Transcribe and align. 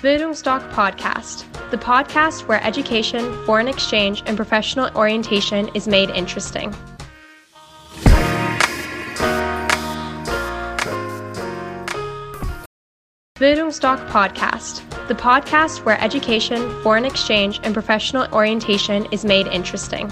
Bildungsdoc 0.00 0.66
Podcast, 0.72 1.44
the 1.70 1.76
podcast 1.76 2.48
where 2.48 2.64
education, 2.64 3.44
foreign 3.44 3.68
exchange, 3.68 4.22
and 4.24 4.34
professional 4.34 4.88
orientation 4.96 5.68
is 5.74 5.86
made 5.86 6.08
interesting. 6.08 6.74
Bildungsdoc 13.36 14.08
Podcast, 14.08 14.88
the 15.08 15.14
podcast 15.14 15.84
where 15.84 16.00
education, 16.00 16.82
foreign 16.82 17.04
exchange, 17.04 17.60
and 17.62 17.74
professional 17.74 18.26
orientation 18.32 19.06
is 19.12 19.26
made 19.26 19.48
interesting. 19.48 20.10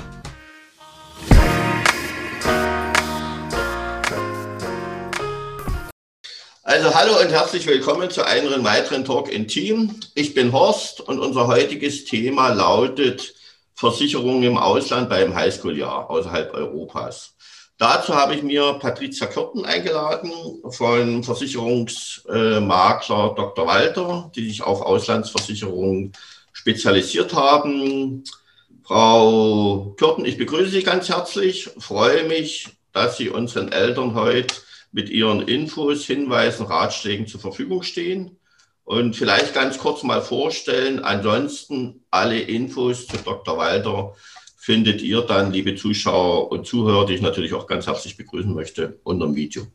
Also 6.79 6.95
hallo 6.95 7.19
und 7.21 7.33
herzlich 7.33 7.67
willkommen 7.67 8.09
zu 8.09 8.25
einem 8.25 8.63
weiteren 8.63 9.05
Talk 9.05 9.33
in 9.33 9.49
Team. 9.49 9.99
Ich 10.15 10.33
bin 10.33 10.53
Horst 10.53 11.01
und 11.01 11.19
unser 11.19 11.49
heutiges 11.49 12.05
Thema 12.05 12.51
lautet 12.51 13.35
Versicherungen 13.75 14.45
im 14.45 14.57
Ausland 14.57 15.09
beim 15.09 15.35
Highschool-Jahr 15.35 16.09
außerhalb 16.09 16.55
Europas. 16.55 17.35
Dazu 17.79 18.15
habe 18.15 18.37
ich 18.37 18.45
mir 18.45 18.75
Patricia 18.75 19.27
Kürten 19.27 19.65
eingeladen 19.65 20.31
von 20.71 21.25
Versicherungsmakler 21.25 23.35
Dr. 23.35 23.67
Walter, 23.67 24.31
die 24.37 24.47
sich 24.47 24.63
auf 24.63 24.81
Auslandsversicherungen 24.81 26.13
spezialisiert 26.53 27.35
haben. 27.35 28.23
Frau 28.85 29.97
Kürten, 29.99 30.25
ich 30.25 30.39
begrüße 30.39 30.71
Sie 30.71 30.85
ganz 30.85 31.09
herzlich, 31.09 31.71
freue 31.81 32.23
mich, 32.29 32.69
dass 32.93 33.17
Sie 33.17 33.31
unseren 33.31 33.73
Eltern 33.73 34.15
heute 34.15 34.55
mit 34.93 35.11
Ihren 35.11 35.43
Infos, 35.43 36.05
Hinweisen, 36.05 36.67
Ratschlägen 36.67 37.27
zur 37.27 37.41
Verfügung 37.41 37.83
stehen. 37.83 38.39
Und 38.85 39.17
vielleicht 39.17 39.53
ganz 39.53 39.79
kurz 39.79 40.03
mal 40.03 40.23
vorstellen, 40.23 41.01
ansonsten 41.01 42.05
alle 42.11 42.41
Infos 42.41 43.07
zu 43.07 43.19
Dr. 43.19 43.59
Walter 43.59 44.15
findet 44.57 45.03
ihr 45.03 45.23
dann, 45.23 45.53
liebe 45.53 45.77
Zuschauer 45.77 46.51
und 46.51 46.67
Zuhörer, 46.67 47.07
die 47.07 47.15
ich 47.15 47.21
natürlich 47.21 47.53
auch 47.55 47.67
ganz 47.67 47.87
herzlich 47.87 48.17
begrüßen 48.17 48.55
möchte, 48.55 48.99
unter 49.05 49.27
dem 49.27 49.35
Video. 49.35 49.67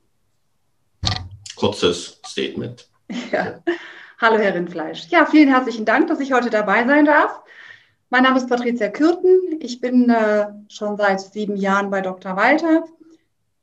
Kurzes 1.55 2.19
Statement. 2.25 2.89
Ja. 3.31 3.59
Hallo, 4.19 4.37
Herr 4.37 4.55
Rindfleisch. 4.55 5.07
Ja, 5.09 5.25
vielen 5.25 5.49
herzlichen 5.49 5.85
Dank, 5.85 6.07
dass 6.07 6.19
ich 6.19 6.31
heute 6.31 6.49
dabei 6.49 6.85
sein 6.87 7.05
darf. 7.05 7.41
Mein 8.09 8.23
Name 8.23 8.37
ist 8.37 8.47
Patricia 8.47 8.89
Kürten. 8.89 9.59
Ich 9.59 9.79
bin 9.81 10.09
äh, 10.09 10.47
schon 10.69 10.97
seit 10.97 11.21
sieben 11.21 11.55
Jahren 11.55 11.89
bei 11.89 12.01
Dr. 12.01 12.35
Walter 12.35 12.83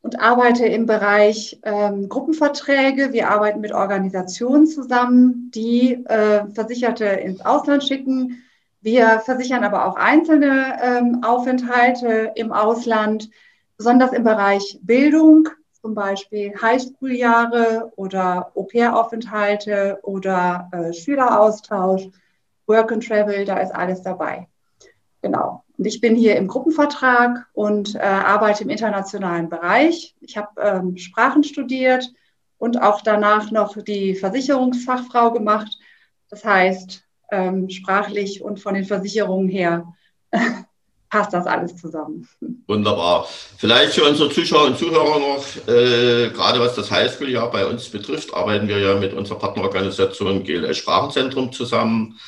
und 0.03 0.21
arbeite 0.21 0.67
im 0.67 0.87
Bereich 0.87 1.59
ähm, 1.63 2.09
Gruppenverträge. 2.09 3.13
Wir 3.13 3.31
arbeiten 3.31 3.61
mit 3.61 3.73
Organisationen 3.73 4.67
zusammen, 4.67 5.51
die 5.55 6.05
äh, 6.07 6.47
Versicherte 6.55 7.05
ins 7.05 7.45
Ausland 7.45 7.85
schicken. 7.85 8.43
Wir 8.81 9.21
versichern 9.21 9.63
aber 9.63 9.87
auch 9.87 9.97
einzelne 9.97 10.79
ähm, 10.83 11.23
Aufenthalte 11.23 12.33
im 12.35 12.51
Ausland, 12.51 13.31
besonders 13.77 14.13
im 14.13 14.25
Bereich 14.25 14.79
Bildung, 14.83 15.49
zum 15.83 15.95
Beispiel 15.95 16.55
Highschool-Jahre 16.61 17.93
oder 17.97 18.53
Au-pair-Aufenthalte 18.55 19.99
oder 20.03 20.69
äh, 20.73 20.93
Schüleraustausch, 20.95 22.09
Work 22.67 22.93
and 22.93 23.07
Travel, 23.07 23.45
da 23.45 23.59
ist 23.59 23.75
alles 23.75 24.03
dabei. 24.03 24.47
Genau. 25.23 25.65
Und 25.77 25.87
ich 25.87 26.01
bin 26.01 26.17
hier 26.17 26.37
im 26.37 26.49
Gruppenvertrag 26.49 27.47
und 27.53 27.95
äh, 27.95 28.01
arbeite 28.01 28.65
im 28.65 28.71
internationalen 28.71 29.49
Bereich. 29.49 30.15
Ich 30.21 30.37
habe 30.37 30.61
ähm, 30.61 30.97
Sprachen 30.97 31.45
studiert 31.45 32.11
und 32.59 32.81
auch 32.81 33.01
danach 33.01 33.51
noch 33.51 33.77
die 33.83 34.15
Versicherungsfachfrau 34.15 35.33
gemacht. 35.33 35.79
Das 36.29 36.45
heißt, 36.45 37.03
ähm, 37.33 37.69
sprachlich 37.71 38.43
und 38.43 38.61
von 38.61 38.75
den 38.75 38.85
Versicherungen 38.85 39.49
her 39.49 39.93
passt 41.11 41.33
das 41.33 41.47
alles 41.47 41.77
zusammen. 41.77 42.29
Wunderbar. 42.67 43.27
Vielleicht 43.59 43.95
für 43.95 44.05
unsere 44.05 44.31
Zuschauer 44.31 44.67
und 44.67 44.79
Zuhörer 44.79 45.19
noch, 45.19 45.45
äh, 45.69 46.31
gerade 46.31 46.61
was 46.61 46.77
das 46.77 46.91
Highschool-Jahr 46.91 47.51
bei 47.51 47.67
uns 47.67 47.89
betrifft, 47.89 48.33
arbeiten 48.33 48.69
wir 48.69 48.79
ja 48.79 48.95
mit 48.95 49.13
unserer 49.13 49.39
Partnerorganisation 49.39 50.45
GLS 50.45 50.79
Sprachenzentrum 50.79 51.53
zusammen. 51.53 52.19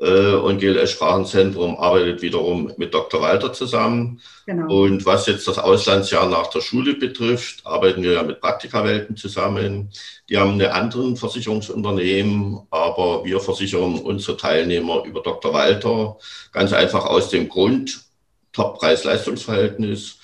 Äh, 0.00 0.34
und 0.34 0.58
GLS 0.58 0.92
Sprachenzentrum 0.92 1.76
arbeitet 1.76 2.22
wiederum 2.22 2.72
mit 2.78 2.94
Dr. 2.94 3.20
Walter 3.20 3.52
zusammen. 3.52 4.20
Genau. 4.46 4.72
Und 4.74 5.04
was 5.04 5.26
jetzt 5.26 5.46
das 5.46 5.58
Auslandsjahr 5.58 6.26
nach 6.26 6.46
der 6.46 6.62
Schule 6.62 6.94
betrifft, 6.94 7.66
arbeiten 7.66 8.02
wir 8.02 8.12
ja 8.12 8.22
mit 8.22 8.40
Praktikawelten 8.40 9.16
zusammen. 9.16 9.90
Die 10.30 10.38
haben 10.38 10.52
eine 10.52 10.72
anderen 10.72 11.16
Versicherungsunternehmen, 11.16 12.60
aber 12.70 13.24
wir 13.26 13.40
versichern 13.40 13.98
unsere 13.98 14.38
Teilnehmer 14.38 15.04
über 15.04 15.20
Dr. 15.20 15.52
Walter 15.52 16.16
ganz 16.52 16.72
einfach 16.72 17.04
aus 17.04 17.28
dem 17.28 17.48
Grund 17.50 18.00
Top-Preis-Leistungsverhältnis. 18.52 20.16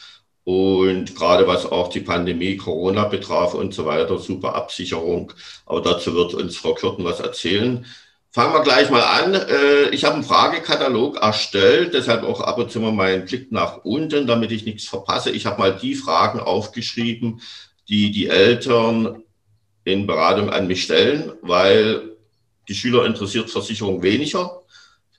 Und 0.44 1.16
gerade 1.16 1.46
was 1.46 1.66
auch 1.66 1.88
die 1.88 2.00
Pandemie, 2.00 2.56
Corona 2.56 3.04
betraf 3.06 3.52
und 3.52 3.74
so 3.74 3.84
weiter, 3.84 4.16
super 4.18 4.54
Absicherung. 4.54 5.32
Aber 5.66 5.82
dazu 5.82 6.14
wird 6.14 6.34
uns 6.34 6.56
Frau 6.56 6.72
Kürten 6.72 7.04
was 7.04 7.20
erzählen. 7.20 7.84
Fangen 8.36 8.52
wir 8.52 8.60
gleich 8.60 8.90
mal 8.90 9.00
an. 9.00 9.32
Äh, 9.32 9.88
ich 9.92 10.04
habe 10.04 10.16
einen 10.16 10.22
Fragekatalog 10.22 11.16
erstellt, 11.22 11.94
deshalb 11.94 12.22
auch 12.22 12.42
ab 12.42 12.58
und 12.58 12.70
zu 12.70 12.80
mal 12.80 12.92
meinen 12.92 13.24
Blick 13.24 13.50
nach 13.50 13.82
unten, 13.82 14.26
damit 14.26 14.52
ich 14.52 14.66
nichts 14.66 14.84
verpasse. 14.84 15.30
Ich 15.30 15.46
habe 15.46 15.58
mal 15.58 15.74
die 15.74 15.94
Fragen 15.94 16.40
aufgeschrieben, 16.40 17.40
die 17.88 18.10
die 18.10 18.26
Eltern 18.26 19.22
in 19.84 20.06
Beratung 20.06 20.50
an 20.50 20.66
mich 20.66 20.82
stellen, 20.82 21.32
weil 21.40 22.10
die 22.68 22.74
Schüler 22.74 23.06
interessiert 23.06 23.48
Versicherung 23.48 24.02
weniger. 24.02 24.60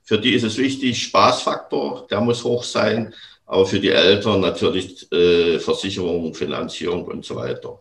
Für 0.03 0.19
die 0.19 0.33
ist 0.33 0.43
es 0.43 0.59
wichtig, 0.59 1.01
Spaßfaktor, 1.01 2.05
der 2.11 2.21
muss 2.21 2.43
hoch 2.43 2.63
sein, 2.63 3.15
aber 3.47 3.65
für 3.65 3.79
die 3.79 3.89
Eltern 3.89 4.41
natürlich 4.41 5.11
äh, 5.11 5.57
Versicherung, 5.57 6.35
Finanzierung 6.35 7.05
und 7.05 7.25
so 7.25 7.35
weiter. 7.35 7.79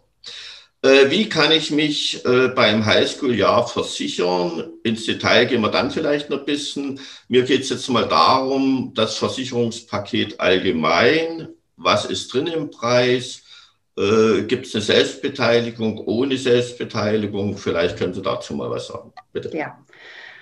Äh, 0.82 1.10
wie 1.10 1.28
kann 1.28 1.52
ich 1.52 1.70
mich 1.70 2.24
äh, 2.24 2.48
beim 2.48 2.84
Highschool-Jahr 2.84 3.66
versichern? 3.66 4.64
Ins 4.82 5.06
Detail 5.06 5.46
gehen 5.46 5.62
wir 5.62 5.70
dann 5.70 5.90
vielleicht 5.90 6.30
noch 6.30 6.40
ein 6.40 6.44
bisschen. 6.44 7.00
Mir 7.28 7.42
geht 7.44 7.62
es 7.62 7.70
jetzt 7.70 7.88
mal 7.88 8.06
darum, 8.06 8.92
das 8.94 9.16
Versicherungspaket 9.16 10.38
allgemein. 10.38 11.48
Was 11.76 12.04
ist 12.04 12.32
drin 12.32 12.46
im 12.46 12.70
Preis? 12.70 13.42
Äh, 13.98 14.42
Gibt 14.42 14.66
es 14.66 14.74
eine 14.74 14.84
Selbstbeteiligung, 14.84 15.98
ohne 16.06 16.36
Selbstbeteiligung? 16.36 17.56
Vielleicht 17.56 17.96
können 17.96 18.14
Sie 18.14 18.22
dazu 18.22 18.54
mal 18.54 18.70
was 18.70 18.88
sagen. 18.88 19.12
Bitte. 19.32 19.56
Ja. 19.56 19.78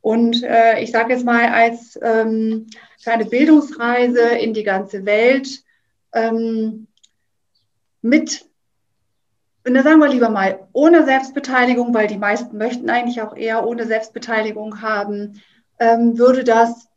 Und 0.01 0.43
äh, 0.43 0.81
ich 0.81 0.91
sage 0.91 1.13
jetzt 1.13 1.25
mal 1.25 1.47
als 1.47 1.97
ähm, 2.01 2.67
kleine 3.01 3.25
Bildungsreise 3.25 4.21
in 4.21 4.53
die 4.53 4.63
ganze 4.63 5.05
Welt 5.05 5.63
ähm, 6.13 6.87
mit 8.01 8.45
da 9.65 9.81
sagen 9.81 9.99
wir 9.99 10.09
lieber 10.09 10.29
mal 10.29 10.67
ohne 10.73 11.05
Selbstbeteiligung, 11.05 11.93
weil 11.93 12.07
die 12.07 12.17
meisten 12.17 12.57
möchten 12.57 12.89
eigentlich 12.89 13.21
auch 13.21 13.35
eher 13.35 13.65
ohne 13.65 13.85
Selbstbeteiligung 13.85 14.81
haben, 14.81 15.41
ähm, 15.79 16.17
würde 16.17 16.43
das, 16.43 16.89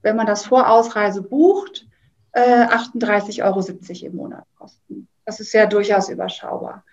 wenn 0.00 0.16
man 0.16 0.26
das 0.26 0.46
vor 0.46 0.70
Ausreise 0.70 1.22
bucht, 1.22 1.86
äh, 2.32 2.66
38,70 2.66 3.42
Euro 3.42 4.06
im 4.06 4.16
Monat 4.16 4.44
kosten. 4.56 5.08
Das 5.24 5.40
ist 5.40 5.52
ja 5.52 5.66
durchaus 5.66 6.08
überschaubar. 6.08 6.84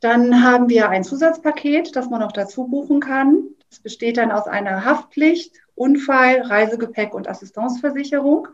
Dann 0.00 0.44
haben 0.44 0.68
wir 0.68 0.88
ein 0.88 1.04
Zusatzpaket, 1.04 1.96
das 1.96 2.08
man 2.08 2.20
noch 2.20 2.32
dazu 2.32 2.66
buchen 2.66 3.00
kann. 3.00 3.44
Das 3.70 3.80
besteht 3.80 4.16
dann 4.16 4.30
aus 4.30 4.46
einer 4.46 4.84
Haftpflicht, 4.84 5.56
Unfall, 5.74 6.42
Reisegepäck 6.42 7.14
und 7.14 7.28
Assistenzversicherung. 7.28 8.48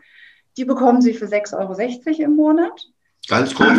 Die 0.57 0.65
bekommen 0.65 1.01
Sie 1.01 1.13
für 1.13 1.25
6,60 1.25 2.07
Euro 2.07 2.23
im 2.23 2.35
Monat. 2.35 2.87
Ganz 3.27 3.53
kurz. 3.53 3.77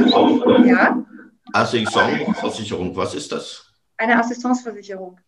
Ja. 0.67 1.05
Assistenzversicherung, 1.53 2.97
was 2.97 3.15
ist 3.15 3.33
das? 3.33 3.73
Eine 3.97 4.19
Assistenzversicherung. 4.19 5.21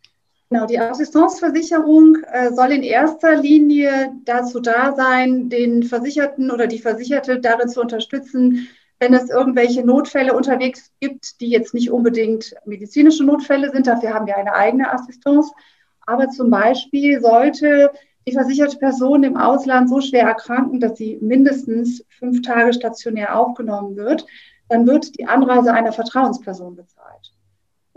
Genau, 0.51 0.65
die 0.65 0.79
Assistenzversicherung 0.79 2.17
äh, 2.33 2.53
soll 2.55 2.73
in 2.73 2.83
erster 2.83 3.37
Linie 3.37 4.15
dazu 4.25 4.61
da 4.61 4.95
sein, 4.95 5.51
den 5.51 5.83
Versicherten 5.83 6.51
oder 6.51 6.67
die 6.67 6.79
Versicherte 6.79 7.39
darin 7.39 7.69
zu 7.69 7.83
unterstützen, 7.83 8.69
wenn 8.99 9.13
es 9.13 9.29
irgendwelche 9.29 9.85
Notfälle 9.85 10.35
unterwegs 10.35 10.91
gibt, 11.01 11.41
die 11.43 11.51
jetzt 11.51 11.75
nicht 11.75 11.91
unbedingt 11.91 12.55
medizinische 12.65 13.25
Notfälle 13.25 13.71
sind. 13.71 13.87
Dafür 13.87 14.15
haben 14.15 14.27
wir 14.27 14.39
eine 14.39 14.55
eigene 14.55 14.91
Assistenz. 14.91 15.53
Aber 16.07 16.31
zum 16.31 16.49
Beispiel 16.49 17.21
sollte 17.21 17.93
die 18.27 18.33
versicherte 18.33 18.79
Person 18.79 19.25
im 19.25 19.37
Ausland 19.37 19.91
so 19.91 20.01
schwer 20.01 20.25
erkranken, 20.25 20.81
dass 20.81 20.97
sie 20.97 21.19
mindestens 21.21 22.05
fünf 22.09 22.41
Tage 22.41 22.73
stationär 22.73 23.39
aufgenommen 23.39 23.97
wird, 23.97 24.27
dann 24.71 24.87
wird 24.87 25.19
die 25.19 25.27
Anreise 25.27 25.73
einer 25.73 25.93
Vertrauensperson 25.93 26.75
bezahlt. 26.75 27.33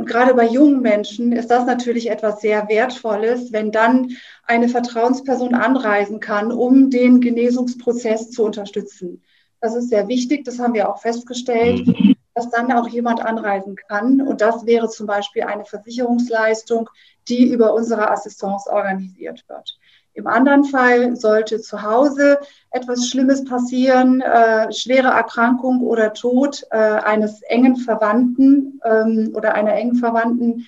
Und 0.02 0.08
gerade 0.08 0.34
bei 0.34 0.48
jungen 0.48 0.82
Menschen 0.82 1.32
ist 1.32 1.52
das 1.52 1.68
natürlich 1.68 2.10
etwas 2.10 2.42
sehr 2.42 2.68
Wertvolles, 2.68 3.54
wenn 3.54 3.72
dann 3.72 4.18
eine 4.48 4.68
Vertrauensperson 4.68 5.54
anreisen 5.54 6.20
kann, 6.20 6.52
um 6.52 6.90
den 6.90 7.22
Genesungsprozess 7.22 8.32
zu 8.32 8.44
unterstützen. 8.44 9.22
Das 9.60 9.76
ist 9.76 9.90
sehr 9.90 10.08
wichtig, 10.08 10.44
das 10.44 10.58
haben 10.58 10.74
wir 10.74 10.90
auch 10.90 11.00
festgestellt, 11.00 11.88
dass 12.34 12.50
dann 12.50 12.72
auch 12.72 12.88
jemand 12.88 13.22
anreisen 13.24 13.76
kann. 13.76 14.22
Und 14.22 14.42
das 14.42 14.66
wäre 14.66 14.90
zum 14.90 15.06
Beispiel 15.06 15.44
eine 15.44 15.66
Versicherungsleistung, 15.66 16.90
die 17.28 17.52
über 17.52 17.76
unsere 17.76 18.10
Assistenz 18.10 18.66
organisiert 18.66 19.46
wird. 19.50 19.78
Im 20.14 20.28
anderen 20.28 20.66
Fall 20.66 21.16
sollte 21.16 21.62
zu 21.62 21.82
Hause 21.84 22.40
etwas 22.70 23.08
Schlimmes 23.08 23.46
passieren, 23.46 24.22
äh, 24.22 24.72
schwere 24.72 25.08
Erkrankung 25.08 25.82
oder 25.82 26.14
Tod 26.14 26.64
äh, 26.72 26.78
eines 26.78 27.42
engen 27.44 27.78
Verwandten 27.78 28.82
ähm, 28.84 29.32
oder 29.34 29.54
einer 29.54 29.74
engen 29.74 29.96
Verwandten, 29.96 30.68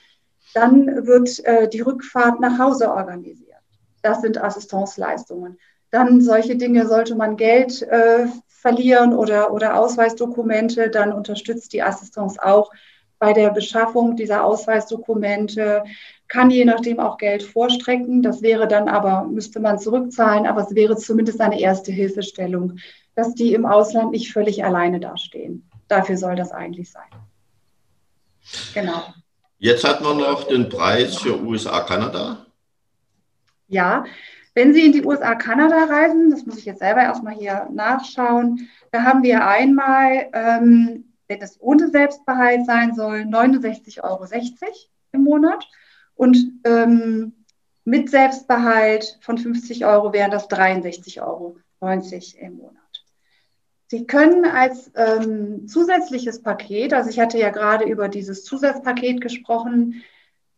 dann 0.53 1.05
wird 1.05 1.43
äh, 1.45 1.67
die 1.67 1.81
Rückfahrt 1.81 2.39
nach 2.39 2.57
Hause 2.57 2.91
organisiert. 2.91 3.49
Das 4.01 4.21
sind 4.21 4.41
Assistenzleistungen. 4.41 5.57
Dann 5.91 6.21
solche 6.21 6.55
Dinge, 6.55 6.87
sollte 6.87 7.15
man 7.15 7.37
Geld 7.37 7.81
äh, 7.83 8.27
verlieren 8.47 9.13
oder, 9.13 9.51
oder 9.53 9.77
Ausweisdokumente, 9.77 10.89
dann 10.89 11.11
unterstützt 11.11 11.73
die 11.73 11.83
Assistenz 11.83 12.39
auch 12.39 12.71
bei 13.23 13.31
der 13.31 13.51
Beschaffung 13.51 14.17
dieser 14.17 14.43
Ausweisdokumente, 14.43 15.85
kann 16.27 16.51
je 16.51 16.65
nachdem 16.65 16.99
auch 16.99 17.17
Geld 17.17 17.41
vorstrecken. 17.41 18.21
Das 18.21 18.41
wäre 18.41 18.67
dann 18.67 18.89
aber, 18.89 19.23
müsste 19.23 19.61
man 19.61 19.79
zurückzahlen, 19.79 20.45
aber 20.45 20.59
es 20.59 20.75
wäre 20.75 20.97
zumindest 20.97 21.39
eine 21.39 21.57
erste 21.57 21.93
Hilfestellung, 21.93 22.79
dass 23.15 23.33
die 23.33 23.53
im 23.53 23.65
Ausland 23.65 24.11
nicht 24.11 24.33
völlig 24.33 24.65
alleine 24.65 24.99
dastehen. 24.99 25.69
Dafür 25.87 26.17
soll 26.17 26.35
das 26.35 26.51
eigentlich 26.51 26.91
sein. 26.91 27.07
Genau. 28.73 29.01
Jetzt 29.57 29.87
hat 29.87 30.01
man 30.01 30.17
noch 30.17 30.43
den 30.43 30.67
Preis 30.67 31.15
für 31.15 31.41
USA-Kanada. 31.41 32.45
Ja, 33.69 34.03
wenn 34.53 34.73
Sie 34.73 34.85
in 34.85 34.91
die 34.91 35.05
USA-Kanada 35.05 35.85
reisen, 35.85 36.29
das 36.29 36.45
muss 36.45 36.57
ich 36.57 36.65
jetzt 36.65 36.79
selber 36.79 37.03
erstmal 37.03 37.35
hier 37.35 37.69
nachschauen, 37.71 38.67
da 38.91 39.03
haben 39.03 39.23
wir 39.23 39.47
einmal, 39.47 40.27
ähm, 40.33 41.05
wenn 41.33 41.41
es 41.41 41.59
ohne 41.59 41.89
Selbstbehalt 41.89 42.65
sein 42.65 42.93
soll, 42.93 43.21
69,60 43.21 44.03
Euro 44.03 44.27
im 45.11 45.23
Monat. 45.23 45.67
Und 46.15 46.37
ähm, 46.63 47.33
mit 47.85 48.09
Selbstbehalt 48.09 49.17
von 49.21 49.37
50 49.37 49.85
Euro 49.85 50.13
wären 50.13 50.31
das 50.31 50.49
63,90 50.49 51.21
Euro 51.21 51.57
im 51.81 52.57
Monat. 52.57 52.77
Sie 53.87 54.05
können 54.05 54.45
als 54.45 54.91
ähm, 54.95 55.67
zusätzliches 55.67 56.41
Paket, 56.41 56.93
also 56.93 57.09
ich 57.09 57.19
hatte 57.19 57.37
ja 57.37 57.49
gerade 57.49 57.85
über 57.85 58.09
dieses 58.09 58.43
Zusatzpaket 58.43 59.21
gesprochen, 59.21 60.03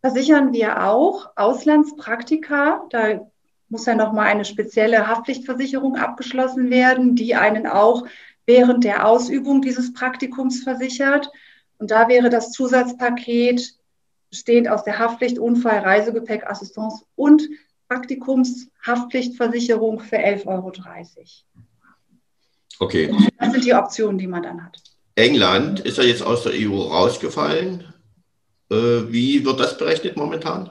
versichern 0.00 0.52
wir 0.52 0.84
auch 0.84 1.30
Auslandspraktika. 1.36 2.86
Da 2.90 3.28
muss 3.68 3.86
ja 3.86 3.94
nochmal 3.94 4.26
eine 4.26 4.44
spezielle 4.44 5.08
Haftpflichtversicherung 5.08 5.96
abgeschlossen 5.96 6.70
werden, 6.70 7.16
die 7.16 7.34
einen 7.34 7.66
auch 7.66 8.06
während 8.46 8.84
der 8.84 9.06
Ausübung 9.06 9.60
dieses 9.60 9.92
Praktikums 9.92 10.62
versichert. 10.62 11.30
Und 11.78 11.90
da 11.90 12.08
wäre 12.08 12.30
das 12.30 12.52
Zusatzpaket 12.52 13.74
bestehend 14.30 14.68
aus 14.68 14.84
der 14.84 14.98
Haftpflicht, 14.98 15.38
Unfall, 15.38 15.80
Reisegepäck, 15.80 16.46
Assistenz 16.46 17.04
und 17.14 17.46
Praktikumshaftpflichtversicherung 17.88 20.00
für 20.00 20.16
11,30 20.16 20.46
Euro. 20.46 20.72
Okay. 22.78 23.14
Das 23.38 23.52
sind 23.52 23.64
die 23.64 23.74
Optionen, 23.74 24.18
die 24.18 24.26
man 24.26 24.42
dann 24.42 24.62
hat. 24.64 24.82
England 25.14 25.80
ist 25.80 25.98
ja 25.98 26.04
jetzt 26.04 26.22
aus 26.22 26.42
der 26.42 26.52
EU 26.54 26.76
rausgefallen. 26.76 27.84
Äh, 28.70 29.02
wie 29.08 29.44
wird 29.44 29.60
das 29.60 29.76
berechnet 29.78 30.16
momentan? 30.16 30.70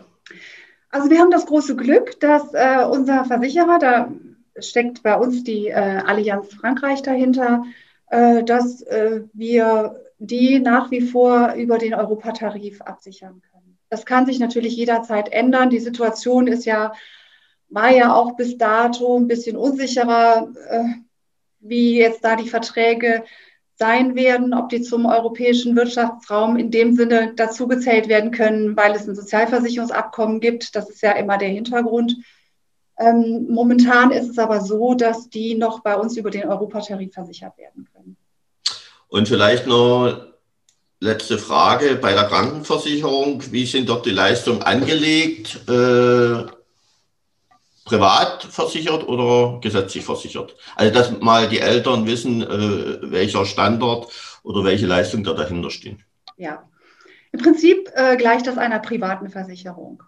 Also 0.89 1.09
wir 1.09 1.19
haben 1.19 1.31
das 1.31 1.45
große 1.45 1.75
Glück, 1.75 2.19
dass 2.19 2.53
äh, 2.53 2.85
unser 2.89 3.25
Versicherer, 3.25 3.79
da 3.79 4.11
steckt 4.59 5.03
bei 5.03 5.15
uns 5.15 5.43
die 5.43 5.67
äh, 5.67 5.73
Allianz 5.73 6.53
Frankreich 6.53 7.01
dahinter, 7.01 7.63
äh, 8.07 8.43
dass 8.43 8.81
äh, 8.83 9.21
wir 9.33 10.01
die 10.19 10.59
nach 10.59 10.91
wie 10.91 11.01
vor 11.01 11.53
über 11.53 11.77
den 11.77 11.93
Europatarif 11.93 12.81
absichern 12.81 13.41
können. 13.51 13.77
Das 13.89 14.05
kann 14.05 14.25
sich 14.25 14.39
natürlich 14.39 14.75
jederzeit 14.75 15.31
ändern. 15.31 15.69
Die 15.69 15.79
Situation 15.79 16.47
ist 16.47 16.65
ja, 16.65 16.93
war 17.69 17.91
ja 17.91 18.13
auch 18.13 18.35
bis 18.35 18.57
dato 18.57 19.17
ein 19.17 19.27
bisschen 19.27 19.57
unsicherer, 19.57 20.49
äh, 20.69 20.83
wie 21.59 21.97
jetzt 21.97 22.23
da 22.23 22.35
die 22.35 22.49
Verträge 22.49 23.23
sein 23.77 24.15
werden, 24.15 24.53
ob 24.53 24.69
die 24.69 24.81
zum 24.81 25.05
europäischen 25.05 25.75
Wirtschaftsraum 25.75 26.55
in 26.55 26.71
dem 26.71 26.95
Sinne 26.95 27.33
dazugezählt 27.35 28.07
werden 28.07 28.31
können, 28.31 28.77
weil 28.77 28.95
es 28.95 29.07
ein 29.07 29.15
Sozialversicherungsabkommen 29.15 30.39
gibt. 30.39 30.75
Das 30.75 30.89
ist 30.89 31.01
ja 31.01 31.11
immer 31.11 31.37
der 31.37 31.49
Hintergrund. 31.49 32.15
Ähm, 32.97 33.47
momentan 33.49 34.11
ist 34.11 34.29
es 34.29 34.37
aber 34.37 34.61
so, 34.61 34.93
dass 34.93 35.29
die 35.29 35.55
noch 35.55 35.81
bei 35.81 35.95
uns 35.95 36.15
über 36.17 36.29
den 36.29 36.47
Europatarif 36.47 37.13
versichert 37.13 37.57
werden 37.57 37.87
können. 37.93 38.17
Und 39.07 39.27
vielleicht 39.27 39.67
noch 39.67 40.27
letzte 40.99 41.37
Frage 41.37 41.95
bei 41.95 42.13
der 42.13 42.23
Krankenversicherung. 42.25 43.43
Wie 43.51 43.65
sind 43.65 43.89
dort 43.89 44.05
die 44.05 44.11
Leistungen 44.11 44.61
angelegt? 44.61 45.59
Äh, 45.67 46.45
privat 47.85 48.43
versichert 48.43 49.07
oder 49.07 49.59
gesetzlich 49.61 50.03
versichert? 50.03 50.55
Also, 50.75 50.93
dass 50.93 51.19
mal 51.19 51.47
die 51.47 51.59
Eltern 51.59 52.07
wissen, 52.07 52.41
äh, 52.41 53.11
welcher 53.11 53.45
Standort 53.45 54.11
oder 54.43 54.63
welche 54.63 54.87
Leistungen 54.87 55.23
da 55.23 55.33
dahinter 55.33 55.69
stehen. 55.69 56.03
Ja, 56.37 56.67
im 57.31 57.39
Prinzip 57.39 57.89
äh, 57.93 58.17
gleicht 58.17 58.47
das 58.47 58.57
einer 58.57 58.79
privaten 58.79 59.29
Versicherung. 59.29 60.03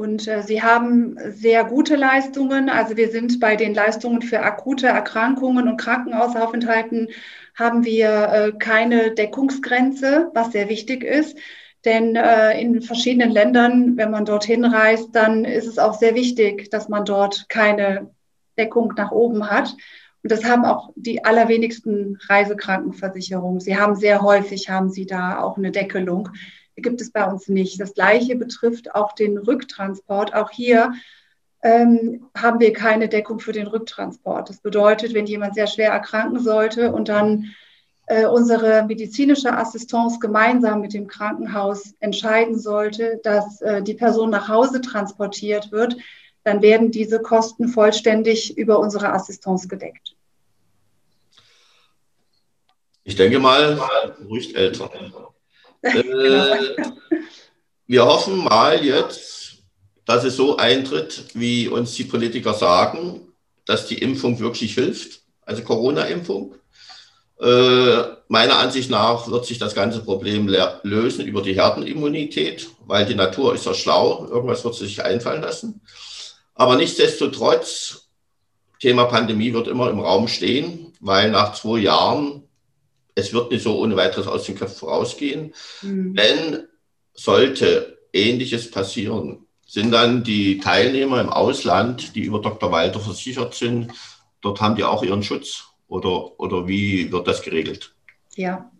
Und 0.00 0.26
äh, 0.28 0.42
sie 0.42 0.62
haben 0.62 1.18
sehr 1.28 1.62
gute 1.64 1.94
Leistungen. 1.94 2.70
Also 2.70 2.96
wir 2.96 3.10
sind 3.10 3.38
bei 3.38 3.54
den 3.54 3.74
Leistungen 3.74 4.22
für 4.22 4.40
akute 4.40 4.86
Erkrankungen 4.86 5.68
und 5.68 5.76
Krankenhausaufenthalten 5.76 7.08
haben 7.54 7.84
wir 7.84 8.08
äh, 8.08 8.52
keine 8.58 9.10
Deckungsgrenze, 9.10 10.30
was 10.32 10.52
sehr 10.52 10.70
wichtig 10.70 11.04
ist. 11.04 11.36
Denn 11.84 12.16
äh, 12.16 12.58
in 12.58 12.80
verschiedenen 12.80 13.30
Ländern, 13.30 13.98
wenn 13.98 14.10
man 14.10 14.24
dorthin 14.24 14.64
reist, 14.64 15.10
dann 15.12 15.44
ist 15.44 15.66
es 15.66 15.78
auch 15.78 15.92
sehr 15.92 16.14
wichtig, 16.14 16.70
dass 16.70 16.88
man 16.88 17.04
dort 17.04 17.50
keine 17.50 18.08
Deckung 18.56 18.94
nach 18.96 19.10
oben 19.10 19.50
hat. 19.50 19.76
Und 20.22 20.32
das 20.32 20.44
haben 20.44 20.64
auch 20.64 20.92
die 20.96 21.26
allerwenigsten 21.26 22.16
Reisekrankenversicherungen. 22.26 23.60
Sie 23.60 23.76
haben 23.76 23.96
sehr 23.96 24.22
häufig, 24.22 24.70
haben 24.70 24.88
sie 24.88 25.04
da 25.04 25.42
auch 25.42 25.58
eine 25.58 25.72
Deckelung. 25.72 26.30
Gibt 26.82 27.00
es 27.00 27.10
bei 27.10 27.24
uns 27.24 27.48
nicht. 27.48 27.80
Das 27.80 27.94
Gleiche 27.94 28.36
betrifft 28.36 28.94
auch 28.94 29.12
den 29.12 29.38
Rücktransport. 29.38 30.34
Auch 30.34 30.50
hier 30.50 30.92
ähm, 31.62 32.26
haben 32.36 32.60
wir 32.60 32.72
keine 32.72 33.08
Deckung 33.08 33.40
für 33.40 33.52
den 33.52 33.66
Rücktransport. 33.66 34.48
Das 34.48 34.60
bedeutet, 34.60 35.14
wenn 35.14 35.26
jemand 35.26 35.54
sehr 35.54 35.66
schwer 35.66 35.90
erkranken 35.90 36.40
sollte 36.40 36.92
und 36.92 37.08
dann 37.08 37.52
äh, 38.06 38.26
unsere 38.26 38.84
medizinische 38.84 39.56
Assistenz 39.56 40.18
gemeinsam 40.18 40.80
mit 40.80 40.94
dem 40.94 41.06
Krankenhaus 41.06 41.94
entscheiden 42.00 42.58
sollte, 42.58 43.20
dass 43.22 43.60
äh, 43.60 43.82
die 43.82 43.94
Person 43.94 44.30
nach 44.30 44.48
Hause 44.48 44.80
transportiert 44.80 45.70
wird, 45.70 45.96
dann 46.42 46.62
werden 46.62 46.90
diese 46.90 47.20
Kosten 47.20 47.68
vollständig 47.68 48.56
über 48.56 48.78
unsere 48.78 49.12
Assistenz 49.12 49.68
gedeckt. 49.68 50.16
Ich 53.04 53.16
denke 53.16 53.38
mal, 53.38 53.78
ruhig 54.28 54.56
älter. 54.56 54.90
Äh, 55.82 56.76
wir 57.86 58.04
hoffen 58.04 58.38
mal 58.38 58.84
jetzt, 58.84 59.58
dass 60.04 60.24
es 60.24 60.36
so 60.36 60.56
eintritt, 60.56 61.24
wie 61.34 61.68
uns 61.68 61.94
die 61.94 62.04
Politiker 62.04 62.54
sagen, 62.54 63.32
dass 63.66 63.86
die 63.86 63.98
Impfung 63.98 64.38
wirklich 64.40 64.74
hilft, 64.74 65.20
also 65.42 65.62
Corona-Impfung. 65.62 66.54
Äh, 67.40 68.02
meiner 68.28 68.58
Ansicht 68.58 68.90
nach 68.90 69.28
wird 69.28 69.46
sich 69.46 69.58
das 69.58 69.74
ganze 69.74 70.00
Problem 70.00 70.48
lösen 70.82 71.26
über 71.26 71.42
die 71.42 71.54
Herdenimmunität, 71.54 72.68
weil 72.86 73.06
die 73.06 73.14
Natur 73.14 73.54
ist 73.54 73.66
ja 73.66 73.72
schlau, 73.72 74.26
irgendwas 74.30 74.64
wird 74.64 74.74
sie 74.74 74.86
sich 74.86 75.02
einfallen 75.02 75.42
lassen. 75.42 75.80
Aber 76.54 76.76
nichtsdestotrotz, 76.76 78.08
Thema 78.80 79.04
Pandemie 79.04 79.52
wird 79.54 79.68
immer 79.68 79.90
im 79.90 80.00
Raum 80.00 80.28
stehen, 80.28 80.92
weil 81.00 81.30
nach 81.30 81.54
zwei 81.54 81.78
Jahren, 81.78 82.42
es 83.20 83.32
wird 83.32 83.50
nicht 83.50 83.62
so 83.62 83.78
ohne 83.78 83.96
weiteres 83.96 84.26
aus 84.26 84.44
den 84.44 84.56
Köpfen 84.56 84.88
rausgehen. 84.88 85.54
Mhm. 85.82 86.16
Wenn 86.16 86.64
sollte 87.14 87.98
Ähnliches 88.12 88.70
passieren, 88.70 89.46
sind 89.66 89.92
dann 89.92 90.24
die 90.24 90.58
Teilnehmer 90.58 91.20
im 91.20 91.28
Ausland, 91.28 92.16
die 92.16 92.22
über 92.22 92.40
Dr. 92.40 92.72
Walter 92.72 92.98
versichert 92.98 93.54
sind, 93.54 93.92
dort 94.40 94.60
haben 94.60 94.74
die 94.74 94.84
auch 94.84 95.02
ihren 95.02 95.22
Schutz 95.22 95.64
oder, 95.86 96.40
oder 96.40 96.66
wie 96.66 97.12
wird 97.12 97.28
das 97.28 97.42
geregelt? 97.42 97.94
Ja, 98.34 98.70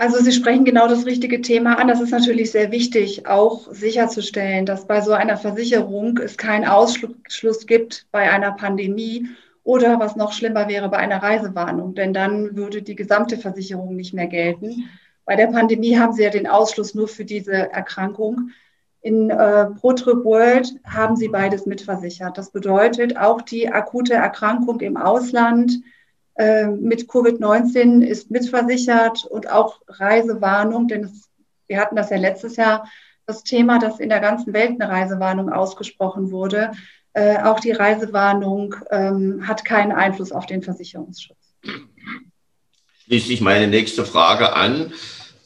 also 0.00 0.16
Sie 0.24 0.32
sprechen 0.32 0.64
genau 0.64 0.88
das 0.88 1.04
richtige 1.04 1.42
Thema 1.42 1.78
an. 1.78 1.88
Das 1.88 2.00
ist 2.00 2.10
natürlich 2.10 2.50
sehr 2.52 2.70
wichtig, 2.70 3.26
auch 3.26 3.70
sicherzustellen, 3.70 4.64
dass 4.64 4.86
bei 4.86 5.02
so 5.02 5.12
einer 5.12 5.36
Versicherung 5.36 6.16
es 6.16 6.38
keinen 6.38 6.64
Ausschluss 6.64 7.66
gibt 7.66 8.06
bei 8.10 8.30
einer 8.30 8.52
Pandemie 8.52 9.28
oder 9.62 10.00
was 10.00 10.16
noch 10.16 10.32
schlimmer 10.32 10.68
wäre 10.68 10.88
bei 10.88 10.98
einer 10.98 11.22
Reisewarnung, 11.22 11.94
denn 11.94 12.12
dann 12.12 12.56
würde 12.56 12.82
die 12.82 12.96
gesamte 12.96 13.36
Versicherung 13.36 13.94
nicht 13.96 14.14
mehr 14.14 14.26
gelten. 14.26 14.88
Bei 15.24 15.36
der 15.36 15.48
Pandemie 15.48 15.98
haben 15.98 16.12
Sie 16.12 16.22
ja 16.22 16.30
den 16.30 16.46
Ausschluss 16.46 16.94
nur 16.94 17.08
für 17.08 17.24
diese 17.24 17.52
Erkrankung. 17.52 18.50
In 19.02 19.30
äh, 19.30 19.66
ProTrip 19.66 20.24
World 20.24 20.74
haben 20.84 21.16
Sie 21.16 21.28
beides 21.28 21.66
mitversichert. 21.66 22.36
Das 22.36 22.50
bedeutet 22.50 23.16
auch 23.16 23.42
die 23.42 23.68
akute 23.68 24.14
Erkrankung 24.14 24.80
im 24.80 24.96
Ausland, 24.96 25.80
äh, 26.40 26.68
mit 26.68 27.08
Covid-19 27.08 28.02
ist 28.02 28.30
mitversichert 28.30 29.26
und 29.26 29.50
auch 29.50 29.80
Reisewarnung, 29.88 30.88
denn 30.88 31.04
es, 31.04 31.28
wir 31.66 31.78
hatten 31.78 31.96
das 31.96 32.08
ja 32.08 32.16
letztes 32.16 32.56
Jahr, 32.56 32.88
das 33.26 33.42
Thema, 33.44 33.78
dass 33.78 34.00
in 34.00 34.08
der 34.08 34.20
ganzen 34.20 34.52
Welt 34.54 34.80
eine 34.80 34.90
Reisewarnung 34.90 35.52
ausgesprochen 35.52 36.30
wurde. 36.30 36.72
Äh, 37.12 37.38
auch 37.42 37.58
die 37.58 37.72
Reisewarnung 37.72 38.76
ähm, 38.90 39.46
hat 39.46 39.64
keinen 39.64 39.92
Einfluss 39.92 40.30
auf 40.30 40.46
den 40.46 40.62
Versicherungsschutz. 40.62 41.54
Schließe 43.04 43.32
ich 43.32 43.40
meine 43.40 43.66
nächste 43.66 44.04
Frage 44.04 44.52
an. 44.52 44.92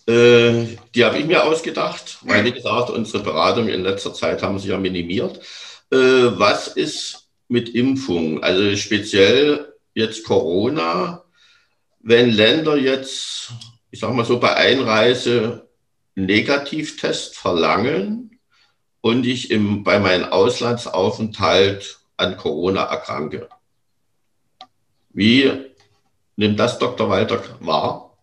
Äh, 0.07 0.77
die 0.95 1.05
habe 1.05 1.19
ich 1.19 1.25
mir 1.25 1.45
ausgedacht, 1.45 2.19
weil, 2.23 2.45
wie 2.45 2.53
gesagt, 2.53 2.91
unsere 2.91 3.23
Beratungen 3.23 3.71
in 3.71 3.83
letzter 3.83 4.13
Zeit 4.13 4.43
haben 4.43 4.59
sich 4.59 4.69
ja 4.69 4.79
minimiert. 4.79 5.39
Äh, 5.91 5.97
was 5.97 6.69
ist 6.69 7.31
mit 7.49 7.71
Impfungen? 7.71 8.43
Also 8.43 8.77
speziell 8.77 9.73
jetzt 9.95 10.25
Corona, 10.25 11.25
wenn 12.01 12.29
Länder 12.29 12.77
jetzt, 12.77 13.53
ich 13.91 14.01
sage 14.01 14.13
mal 14.13 14.27
so, 14.27 14.39
bei 14.39 14.55
Einreise 14.55 15.67
Negativtest 16.17 17.37
verlangen 17.37 18.34
und 19.05 19.27
ich 19.27 19.51
im, 19.51 19.85
bei 19.85 19.99
meinem 19.99 20.25
Auslandsaufenthalt 20.25 22.01
an 22.17 22.39
Corona 22.39 22.85
erkranke. 22.85 23.51
Wie 25.11 25.53
nimmt 26.37 26.59
das 26.59 26.79
Dr. 26.79 27.11
Walter 27.11 27.43
wahr? 27.61 28.17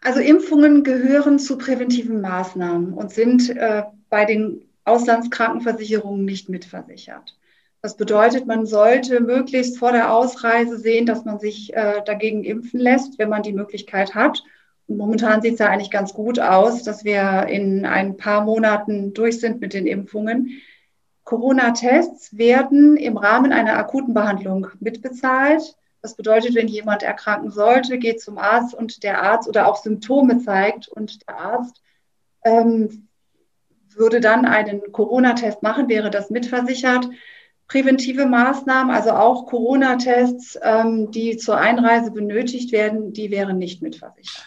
Also 0.00 0.20
Impfungen 0.20 0.84
gehören 0.84 1.38
zu 1.38 1.58
präventiven 1.58 2.22
Maßnahmen 2.22 2.94
und 2.94 3.12
sind 3.12 3.50
äh, 3.50 3.82
bei 4.08 4.24
den 4.24 4.70
Auslandskrankenversicherungen 4.86 6.24
nicht 6.24 6.48
mitversichert. 6.48 7.36
Das 7.82 7.98
bedeutet, 7.98 8.46
man 8.46 8.64
sollte 8.64 9.20
möglichst 9.20 9.76
vor 9.76 9.92
der 9.92 10.14
Ausreise 10.14 10.78
sehen, 10.78 11.04
dass 11.04 11.26
man 11.26 11.38
sich 11.38 11.74
äh, 11.74 12.00
dagegen 12.06 12.42
impfen 12.42 12.80
lässt, 12.80 13.18
wenn 13.18 13.28
man 13.28 13.42
die 13.42 13.52
Möglichkeit 13.52 14.14
hat. 14.14 14.42
Momentan 14.86 15.40
sieht 15.40 15.54
es 15.54 15.58
ja 15.60 15.68
eigentlich 15.68 15.90
ganz 15.90 16.12
gut 16.12 16.38
aus, 16.38 16.82
dass 16.82 17.04
wir 17.04 17.46
in 17.48 17.86
ein 17.86 18.16
paar 18.16 18.44
Monaten 18.44 19.14
durch 19.14 19.40
sind 19.40 19.60
mit 19.60 19.72
den 19.72 19.86
Impfungen. 19.86 20.60
Corona-Tests 21.24 22.36
werden 22.36 22.96
im 22.96 23.16
Rahmen 23.16 23.52
einer 23.52 23.78
akuten 23.78 24.12
Behandlung 24.12 24.66
mitbezahlt. 24.80 25.76
Das 26.02 26.16
bedeutet, 26.16 26.54
wenn 26.54 26.68
jemand 26.68 27.02
erkranken 27.02 27.50
sollte, 27.50 27.98
geht 27.98 28.20
zum 28.20 28.36
Arzt 28.36 28.74
und 28.74 29.02
der 29.02 29.22
Arzt 29.22 29.48
oder 29.48 29.68
auch 29.68 29.76
Symptome 29.76 30.38
zeigt 30.40 30.88
und 30.88 31.26
der 31.26 31.38
Arzt 31.38 31.80
ähm, 32.44 33.08
würde 33.94 34.20
dann 34.20 34.44
einen 34.44 34.92
Corona-Test 34.92 35.62
machen, 35.62 35.88
wäre 35.88 36.10
das 36.10 36.28
mitversichert 36.28 37.08
präventive 37.68 38.26
Maßnahmen, 38.26 38.94
also 38.94 39.10
auch 39.12 39.46
Corona-Tests, 39.46 40.58
ähm, 40.62 41.10
die 41.10 41.36
zur 41.36 41.56
Einreise 41.56 42.10
benötigt 42.10 42.72
werden, 42.72 43.12
die 43.12 43.30
wären 43.30 43.58
nicht 43.58 43.82
mitversichert. 43.82 44.44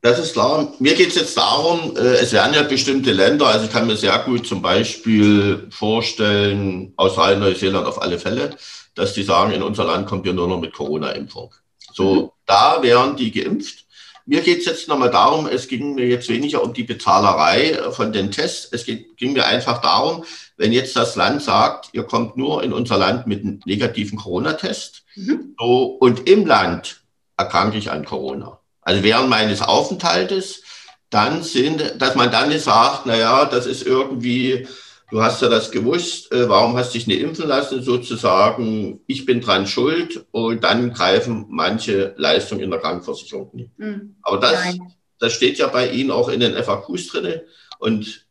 Das 0.00 0.18
ist 0.18 0.34
klar. 0.34 0.72
Mir 0.78 0.94
geht 0.94 1.08
es 1.08 1.16
jetzt 1.16 1.36
darum, 1.36 1.96
äh, 1.96 2.18
es 2.18 2.32
werden 2.32 2.54
ja 2.54 2.62
bestimmte 2.62 3.12
Länder, 3.12 3.46
also 3.46 3.64
ich 3.66 3.72
kann 3.72 3.86
mir 3.86 3.96
sehr 3.96 4.16
gut 4.20 4.46
zum 4.46 4.62
Beispiel 4.62 5.66
vorstellen, 5.70 6.92
Australien, 6.96 7.40
Neuseeland 7.40 7.86
auf 7.86 8.00
alle 8.00 8.18
Fälle, 8.18 8.56
dass 8.94 9.12
die 9.12 9.24
sagen, 9.24 9.52
in 9.52 9.62
unser 9.62 9.84
Land 9.84 10.06
kommt 10.06 10.24
ihr 10.26 10.32
nur 10.32 10.46
noch 10.46 10.60
mit 10.60 10.72
Corona-Impfung. 10.72 11.52
So, 11.92 12.14
mhm. 12.14 12.30
da 12.46 12.82
wären 12.82 13.16
die 13.16 13.32
geimpft. 13.32 13.86
Mir 14.24 14.42
geht 14.42 14.58
es 14.58 14.66
jetzt 14.66 14.88
nochmal 14.88 15.10
darum, 15.10 15.46
es 15.46 15.68
ging 15.68 15.94
mir 15.94 16.06
jetzt 16.06 16.28
weniger 16.28 16.62
um 16.62 16.74
die 16.74 16.82
Bezahlerei 16.82 17.90
von 17.92 18.12
den 18.12 18.30
Tests. 18.30 18.68
Es 18.70 18.84
ging 18.84 19.32
mir 19.32 19.46
einfach 19.46 19.80
darum, 19.80 20.22
wenn 20.58 20.70
jetzt 20.70 20.94
das 20.96 21.16
Land 21.16 21.42
sagt, 21.42 21.88
ihr 21.92 22.02
kommt 22.04 22.36
nur 22.36 22.62
in 22.62 22.74
unser 22.74 22.98
Land 22.98 23.26
mit 23.26 23.42
einem 23.42 23.60
negativen 23.64 24.18
Corona-Test 24.18 25.04
mhm. 25.16 25.54
so, 25.58 25.86
und 25.86 26.28
im 26.28 26.46
Land 26.46 27.00
erkranke 27.38 27.78
ich 27.78 27.90
an 27.90 28.04
Corona. 28.04 28.57
Also 28.88 29.02
während 29.02 29.28
meines 29.28 29.60
Aufenthaltes, 29.60 30.62
dann 31.10 31.42
sind, 31.42 31.96
dass 31.98 32.14
man 32.14 32.30
dann 32.30 32.58
sagt, 32.58 33.04
naja, 33.04 33.44
das 33.44 33.66
ist 33.66 33.86
irgendwie, 33.86 34.66
du 35.10 35.22
hast 35.22 35.42
ja 35.42 35.50
das 35.50 35.70
gewusst, 35.70 36.32
äh, 36.32 36.48
warum 36.48 36.74
hast 36.74 36.94
du 36.94 36.98
dich 36.98 37.06
nicht 37.06 37.20
impfen 37.20 37.46
lassen, 37.46 37.82
sozusagen, 37.82 39.00
ich 39.06 39.26
bin 39.26 39.42
dran 39.42 39.66
schuld 39.66 40.24
und 40.30 40.64
dann 40.64 40.94
greifen 40.94 41.44
manche 41.50 42.14
Leistungen 42.16 42.62
in 42.62 42.70
der 42.70 42.80
Krankenversicherung 42.80 43.50
nicht. 43.52 43.78
Mhm. 43.78 44.16
Aber 44.22 44.38
das, 44.38 44.78
das 45.18 45.34
steht 45.34 45.58
ja 45.58 45.66
bei 45.66 45.90
Ihnen 45.90 46.10
auch 46.10 46.30
in 46.30 46.40
den 46.40 46.54
FAQs 46.54 47.08
drinne 47.08 47.44
und 47.78 48.26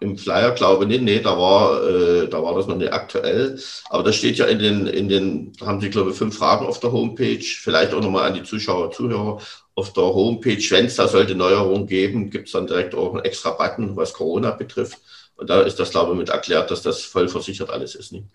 im 0.00 0.18
Flyer 0.18 0.50
glaube 0.50 0.82
ich 0.82 0.88
nicht, 0.88 1.02
nee, 1.02 1.20
da 1.20 1.38
war, 1.38 1.80
äh, 1.88 2.28
da 2.28 2.42
war 2.42 2.56
das 2.56 2.66
noch 2.66 2.76
nicht 2.76 2.92
aktuell. 2.92 3.56
Aber 3.88 4.02
das 4.02 4.16
steht 4.16 4.36
ja 4.36 4.46
in 4.46 4.58
den, 4.58 4.88
in 4.88 5.08
den, 5.08 5.52
da 5.52 5.66
haben 5.66 5.80
Sie, 5.80 5.90
glaube 5.90 6.10
ich, 6.10 6.16
fünf 6.16 6.36
Fragen 6.36 6.66
auf 6.66 6.80
der 6.80 6.90
Homepage, 6.90 7.38
vielleicht 7.38 7.94
auch 7.94 8.00
nochmal 8.00 8.28
an 8.28 8.34
die 8.34 8.42
Zuschauer, 8.42 8.90
Zuhörer. 8.90 9.40
Auf 9.74 9.92
der 9.92 10.04
Homepage, 10.04 10.62
wenn 10.70 10.86
es 10.86 10.96
da 10.96 11.08
sollte 11.08 11.34
Neuerungen 11.34 11.86
geben, 11.86 12.30
gibt 12.30 12.46
es 12.46 12.52
dann 12.52 12.66
direkt 12.66 12.94
auch 12.94 13.14
einen 13.14 13.24
extra 13.24 13.50
Button, 13.50 13.96
was 13.96 14.12
Corona 14.12 14.50
betrifft. 14.50 14.98
Und 15.36 15.48
da 15.48 15.62
ist 15.62 15.78
das, 15.78 15.90
glaube 15.90 16.12
ich, 16.12 16.18
mit 16.18 16.28
erklärt, 16.28 16.70
dass 16.70 16.82
das 16.82 17.02
voll 17.02 17.28
versichert 17.28 17.70
alles 17.70 17.94
ist. 17.94 18.12
Nicht? 18.12 18.26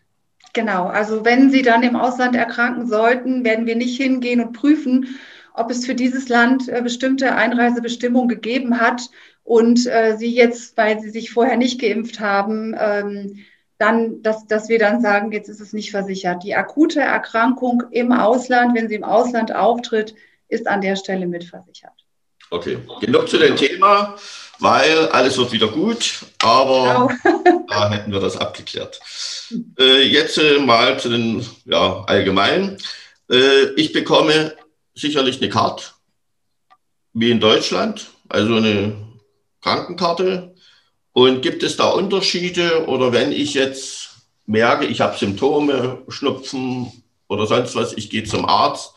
Genau, 0.54 0.88
also 0.88 1.24
wenn 1.24 1.52
Sie 1.52 1.62
dann 1.62 1.84
im 1.84 1.96
Ausland 1.96 2.36
erkranken 2.36 2.88
sollten, 2.88 3.44
werden 3.44 3.68
wir 3.68 3.76
nicht 3.76 4.02
hingehen 4.02 4.42
und 4.42 4.54
prüfen, 4.54 5.18
ob 5.54 5.70
es 5.72 5.86
für 5.86 5.96
dieses 5.96 6.30
Land 6.30 6.70
äh, 6.70 6.82
bestimmte 6.82 7.36
Einreisebestimmungen 7.36 8.30
gegeben 8.30 8.80
hat 8.80 9.02
und 9.44 9.88
äh, 9.88 10.16
sie 10.18 10.34
jetzt, 10.34 10.78
weil 10.78 11.00
sie 11.00 11.10
sich 11.10 11.32
vorher 11.32 11.58
nicht 11.58 11.80
geimpft 11.80 12.20
haben, 12.20 12.76
ähm, 12.78 13.40
dann, 13.78 14.22
dass, 14.22 14.48
dass 14.48 14.70
wir 14.70 14.80
dann 14.80 15.02
sagen, 15.02 15.32
jetzt 15.32 15.50
ist 15.50 15.62
es 15.62 15.74
nicht 15.74 15.92
versichert. 15.92 16.44
Die 16.44 16.56
akute 16.56 17.00
Erkrankung 17.00 17.84
im 17.92 18.12
Ausland, 18.12 18.76
wenn 18.76 18.90
sie 18.90 18.96
im 18.96 19.04
Ausland 19.04 19.54
auftritt, 19.54 20.16
ist 20.48 20.68
an 20.68 20.82
der 20.82 20.96
Stelle 20.96 21.28
mitversichert. 21.28 21.94
Okay, 22.50 22.78
genug 23.02 23.28
zu 23.28 23.38
dem 23.38 23.58
Thema, 23.58 24.16
weil 24.60 25.10
alles 25.10 25.38
wird 25.38 25.52
wieder 25.52 25.68
gut, 25.68 26.20
aber 26.42 27.10
genau. 27.22 27.66
da 27.70 27.92
hätten 27.92 28.12
wir 28.12 28.22
das 28.22 28.38
abgeklärt. 28.38 29.00
Äh, 29.78 30.04
jetzt 30.04 30.38
äh, 30.38 30.60
mal 30.60 30.98
zu 30.98 31.10
den 31.10 31.46
ja, 31.66 32.04
allgemeinen. 32.06 32.78
Äh, 33.30 33.74
ich 33.76 33.92
bekomme 33.92 34.56
sicherlich 34.96 35.42
eine 35.42 35.50
Karte, 35.50 35.84
wie 37.14 37.32
in 37.32 37.42
Deutschland, 37.42 38.08
also 38.30 38.56
eine 38.56 38.96
Krankenkarte. 39.62 40.56
Und 41.12 41.42
gibt 41.42 41.64
es 41.64 41.78
da 41.78 41.90
Unterschiede 41.90 42.86
oder 42.86 43.12
wenn 43.12 43.32
ich 43.32 43.56
jetzt 43.56 44.12
merke, 44.46 44.86
ich 44.86 45.02
habe 45.02 45.18
Symptome, 45.18 46.04
Schnupfen 46.08 46.92
oder 47.28 47.48
sonst 47.48 47.76
was, 47.76 47.94
ich 47.94 48.10
gehe 48.10 48.24
zum 48.24 48.46
Arzt, 48.46 48.94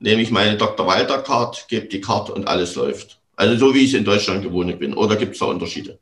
nehme 0.00 0.22
ich 0.22 0.30
meine 0.30 0.56
Dr. 0.56 0.86
Walter 0.86 1.22
Card, 1.22 1.66
gebe 1.68 1.86
die 1.86 2.00
Karte 2.00 2.32
und 2.32 2.46
alles 2.46 2.74
läuft. 2.74 3.20
Also 3.36 3.56
so 3.56 3.74
wie 3.74 3.84
ich 3.84 3.92
es 3.92 3.98
in 3.98 4.04
Deutschland 4.04 4.42
gewohnt 4.42 4.78
bin. 4.78 4.94
Oder 4.94 5.16
gibt 5.16 5.34
es 5.34 5.38
da 5.38 5.46
Unterschiede? 5.46 5.98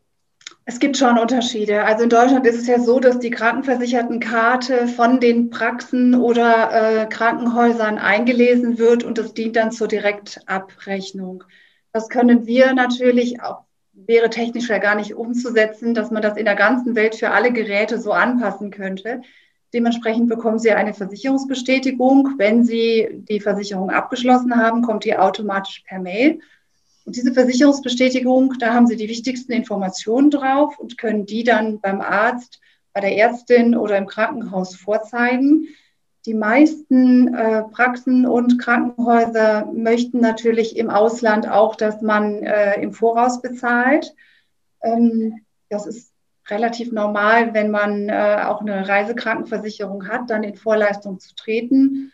Es 0.68 0.80
gibt 0.80 0.96
schon 0.96 1.16
Unterschiede. 1.16 1.84
Also 1.84 2.02
in 2.02 2.10
Deutschland 2.10 2.44
ist 2.44 2.58
es 2.58 2.66
ja 2.66 2.80
so, 2.80 2.98
dass 2.98 3.20
die 3.20 3.30
Krankenversichertenkarte 3.30 4.88
von 4.88 5.20
den 5.20 5.48
Praxen 5.48 6.14
oder 6.16 7.02
äh, 7.02 7.06
Krankenhäusern 7.06 7.98
eingelesen 7.98 8.76
wird 8.76 9.04
und 9.04 9.16
das 9.16 9.32
dient 9.32 9.54
dann 9.54 9.70
zur 9.70 9.86
Direktabrechnung. 9.86 11.44
Das 11.92 12.08
können 12.08 12.46
wir 12.46 12.74
natürlich 12.74 13.40
auch, 13.42 13.62
wäre 13.92 14.28
technisch 14.28 14.68
ja 14.68 14.78
gar 14.78 14.96
nicht 14.96 15.14
umzusetzen, 15.14 15.94
dass 15.94 16.10
man 16.10 16.20
das 16.20 16.36
in 16.36 16.46
der 16.46 16.56
ganzen 16.56 16.96
Welt 16.96 17.14
für 17.14 17.30
alle 17.30 17.52
Geräte 17.52 18.00
so 18.00 18.10
anpassen 18.10 18.72
könnte. 18.72 19.22
Dementsprechend 19.72 20.28
bekommen 20.28 20.58
Sie 20.58 20.70
eine 20.70 20.94
Versicherungsbestätigung. 20.94 22.34
Wenn 22.38 22.64
Sie 22.64 23.08
die 23.28 23.40
Versicherung 23.40 23.90
abgeschlossen 23.90 24.56
haben, 24.56 24.82
kommt 24.82 25.04
die 25.04 25.16
automatisch 25.16 25.82
per 25.86 25.98
Mail. 25.98 26.40
Und 27.04 27.16
diese 27.16 27.32
Versicherungsbestätigung, 27.32 28.54
da 28.58 28.74
haben 28.74 28.86
Sie 28.86 28.96
die 28.96 29.08
wichtigsten 29.08 29.52
Informationen 29.52 30.30
drauf 30.30 30.78
und 30.78 30.98
können 30.98 31.26
die 31.26 31.44
dann 31.44 31.80
beim 31.80 32.00
Arzt, 32.00 32.60
bei 32.92 33.00
der 33.00 33.16
Ärztin 33.16 33.76
oder 33.76 33.98
im 33.98 34.06
Krankenhaus 34.06 34.74
vorzeigen. 34.74 35.68
Die 36.26 36.34
meisten 36.34 37.32
äh, 37.34 37.62
Praxen 37.62 38.26
und 38.26 38.58
Krankenhäuser 38.58 39.70
möchten 39.72 40.18
natürlich 40.18 40.76
im 40.76 40.90
Ausland 40.90 41.48
auch, 41.48 41.76
dass 41.76 42.02
man 42.02 42.42
äh, 42.42 42.80
im 42.80 42.92
Voraus 42.92 43.40
bezahlt. 43.40 44.12
Ähm, 44.82 45.44
das 45.68 45.86
ist 45.86 46.12
relativ 46.48 46.92
normal, 46.92 47.54
wenn 47.54 47.70
man 47.70 48.08
äh, 48.08 48.42
auch 48.44 48.60
eine 48.60 48.88
Reisekrankenversicherung 48.88 50.08
hat, 50.08 50.30
dann 50.30 50.44
in 50.44 50.54
Vorleistung 50.54 51.18
zu 51.18 51.34
treten. 51.34 52.12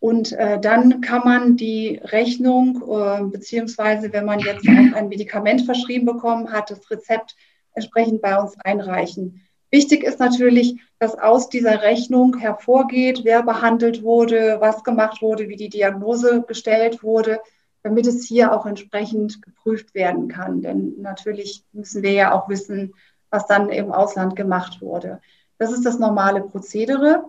Und 0.00 0.32
äh, 0.32 0.60
dann 0.60 1.00
kann 1.00 1.22
man 1.24 1.56
die 1.56 2.00
Rechnung, 2.02 2.82
äh, 2.88 3.24
beziehungsweise 3.24 4.12
wenn 4.12 4.24
man 4.24 4.38
jetzt 4.40 4.66
ein 4.68 5.08
Medikament 5.08 5.62
verschrieben 5.62 6.06
bekommen 6.06 6.52
hat, 6.52 6.70
das 6.70 6.90
Rezept 6.90 7.34
entsprechend 7.74 8.22
bei 8.22 8.38
uns 8.38 8.56
einreichen. 8.60 9.42
Wichtig 9.70 10.02
ist 10.02 10.18
natürlich, 10.18 10.80
dass 10.98 11.18
aus 11.18 11.48
dieser 11.48 11.82
Rechnung 11.82 12.36
hervorgeht, 12.38 13.20
wer 13.24 13.42
behandelt 13.42 14.02
wurde, 14.02 14.56
was 14.60 14.82
gemacht 14.82 15.20
wurde, 15.20 15.48
wie 15.48 15.56
die 15.56 15.68
Diagnose 15.68 16.42
gestellt 16.46 17.02
wurde, 17.02 17.40
damit 17.82 18.06
es 18.06 18.24
hier 18.24 18.52
auch 18.52 18.66
entsprechend 18.66 19.42
geprüft 19.42 19.94
werden 19.94 20.28
kann. 20.28 20.62
Denn 20.62 20.94
natürlich 21.00 21.64
müssen 21.72 22.02
wir 22.02 22.12
ja 22.12 22.32
auch 22.32 22.48
wissen, 22.48 22.94
was 23.30 23.46
dann 23.46 23.68
im 23.68 23.92
Ausland 23.92 24.36
gemacht 24.36 24.80
wurde. 24.80 25.20
Das 25.58 25.72
ist 25.72 25.84
das 25.84 25.98
normale 25.98 26.40
Prozedere. 26.40 27.24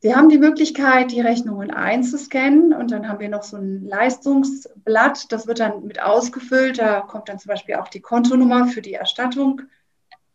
Sie 0.00 0.14
haben 0.14 0.28
die 0.28 0.38
Möglichkeit, 0.38 1.10
die 1.10 1.20
Rechnungen 1.20 1.72
einzuscannen 1.72 2.72
und 2.72 2.92
dann 2.92 3.08
haben 3.08 3.18
wir 3.18 3.28
noch 3.28 3.42
so 3.42 3.56
ein 3.56 3.84
Leistungsblatt, 3.84 5.32
das 5.32 5.48
wird 5.48 5.58
dann 5.58 5.84
mit 5.84 6.00
ausgefüllt. 6.00 6.78
Da 6.78 7.00
kommt 7.00 7.28
dann 7.28 7.40
zum 7.40 7.48
Beispiel 7.48 7.74
auch 7.74 7.88
die 7.88 8.00
Kontonummer 8.00 8.68
für 8.68 8.80
die 8.80 8.94
Erstattung, 8.94 9.62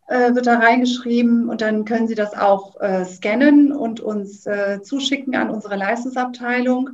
äh, 0.08 0.36
wird 0.36 0.48
da 0.48 0.60
reingeschrieben 0.60 1.48
und 1.48 1.62
dann 1.62 1.86
können 1.86 2.10
Sie 2.10 2.15
das 2.15 2.38
auch 2.38 2.79
äh, 2.82 3.05
scannen 3.05 3.72
und 3.72 4.01
uns 4.01 4.46
äh, 4.46 4.82
zuschicken 4.82 5.34
an 5.36 5.50
unsere 5.50 5.77
Leistungsabteilung. 5.77 6.89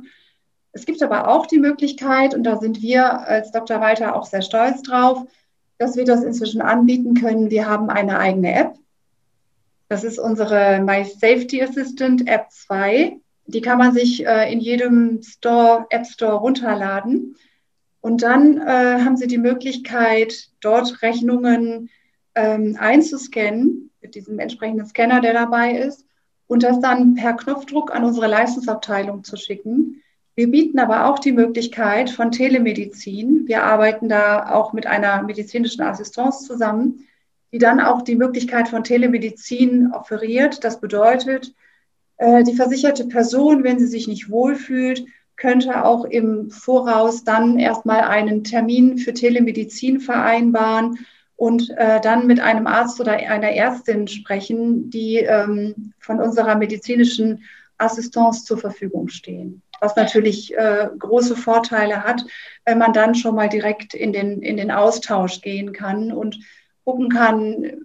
Es 0.70 0.86
gibt 0.86 1.02
aber 1.02 1.26
auch 1.26 1.46
die 1.46 1.58
Möglichkeit, 1.58 2.34
und 2.34 2.44
da 2.44 2.56
sind 2.56 2.80
wir 2.80 3.26
als 3.26 3.50
Dr. 3.50 3.80
Walter 3.80 4.14
auch 4.14 4.26
sehr 4.26 4.42
stolz 4.42 4.82
drauf, 4.82 5.24
dass 5.80 5.96
wir 5.96 6.04
das 6.04 6.22
inzwischen 6.22 6.60
anbieten 6.60 7.14
können. 7.14 7.50
Wir 7.50 7.66
haben 7.66 7.88
eine 7.88 8.18
eigene 8.18 8.54
App, 8.54 8.74
das 9.90 10.04
ist 10.04 10.20
unsere 10.20 10.80
My 10.80 11.04
Safety 11.04 11.60
Assistant 11.60 12.28
App 12.28 12.52
2. 12.52 13.18
Die 13.46 13.60
kann 13.60 13.78
man 13.78 13.92
sich 13.92 14.24
äh, 14.24 14.52
in 14.52 14.60
jedem 14.60 15.20
Store, 15.22 15.84
App 15.90 16.06
Store 16.06 16.34
runterladen. 16.34 17.34
Und 18.00 18.22
dann 18.22 18.58
äh, 18.58 19.00
haben 19.04 19.16
Sie 19.16 19.26
die 19.26 19.36
Möglichkeit, 19.36 20.50
dort 20.60 21.02
Rechnungen 21.02 21.90
ähm, 22.36 22.76
einzuscannen 22.78 23.90
mit 24.00 24.14
diesem 24.14 24.38
entsprechenden 24.38 24.86
Scanner, 24.86 25.20
der 25.20 25.32
dabei 25.32 25.72
ist, 25.72 26.06
und 26.46 26.62
das 26.62 26.78
dann 26.78 27.16
per 27.16 27.32
Knopfdruck 27.32 27.92
an 27.92 28.04
unsere 28.04 28.28
Leistungsabteilung 28.28 29.24
zu 29.24 29.36
schicken. 29.36 29.99
Wir 30.40 30.50
bieten 30.50 30.78
aber 30.78 31.04
auch 31.04 31.18
die 31.18 31.32
Möglichkeit 31.32 32.08
von 32.08 32.32
Telemedizin. 32.32 33.42
Wir 33.46 33.62
arbeiten 33.62 34.08
da 34.08 34.50
auch 34.54 34.72
mit 34.72 34.86
einer 34.86 35.22
medizinischen 35.22 35.82
Assistenz 35.82 36.46
zusammen, 36.46 37.06
die 37.52 37.58
dann 37.58 37.78
auch 37.78 38.00
die 38.00 38.16
Möglichkeit 38.16 38.66
von 38.66 38.82
Telemedizin 38.82 39.92
offeriert. 39.92 40.64
Das 40.64 40.80
bedeutet, 40.80 41.54
äh, 42.16 42.42
die 42.42 42.54
versicherte 42.54 43.04
Person, 43.04 43.64
wenn 43.64 43.78
sie 43.78 43.86
sich 43.86 44.08
nicht 44.08 44.30
wohlfühlt, 44.30 45.04
könnte 45.36 45.84
auch 45.84 46.06
im 46.06 46.50
Voraus 46.50 47.22
dann 47.22 47.58
erstmal 47.58 48.00
einen 48.00 48.42
Termin 48.42 48.96
für 48.96 49.12
Telemedizin 49.12 50.00
vereinbaren 50.00 51.00
und 51.36 51.68
äh, 51.76 52.00
dann 52.00 52.26
mit 52.26 52.40
einem 52.40 52.66
Arzt 52.66 52.98
oder 52.98 53.12
einer 53.12 53.50
Ärztin 53.50 54.08
sprechen, 54.08 54.88
die 54.88 55.16
ähm, 55.16 55.92
von 55.98 56.18
unserer 56.18 56.54
medizinischen 56.54 57.44
Assistenz 57.76 58.46
zur 58.46 58.56
Verfügung 58.56 59.08
stehen. 59.08 59.60
Was 59.80 59.96
natürlich 59.96 60.56
äh, 60.56 60.88
große 60.98 61.36
Vorteile 61.36 62.04
hat, 62.04 62.24
wenn 62.64 62.78
man 62.78 62.92
dann 62.92 63.14
schon 63.14 63.34
mal 63.34 63.48
direkt 63.48 63.94
in 63.94 64.12
den, 64.12 64.42
in 64.42 64.56
den 64.56 64.70
Austausch 64.70 65.40
gehen 65.40 65.72
kann 65.72 66.12
und 66.12 66.38
gucken 66.84 67.08
kann, 67.08 67.80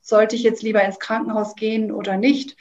sollte 0.00 0.36
ich 0.36 0.42
jetzt 0.42 0.62
lieber 0.62 0.82
ins 0.82 0.98
Krankenhaus 0.98 1.54
gehen 1.54 1.92
oder 1.92 2.16
nicht. 2.16 2.56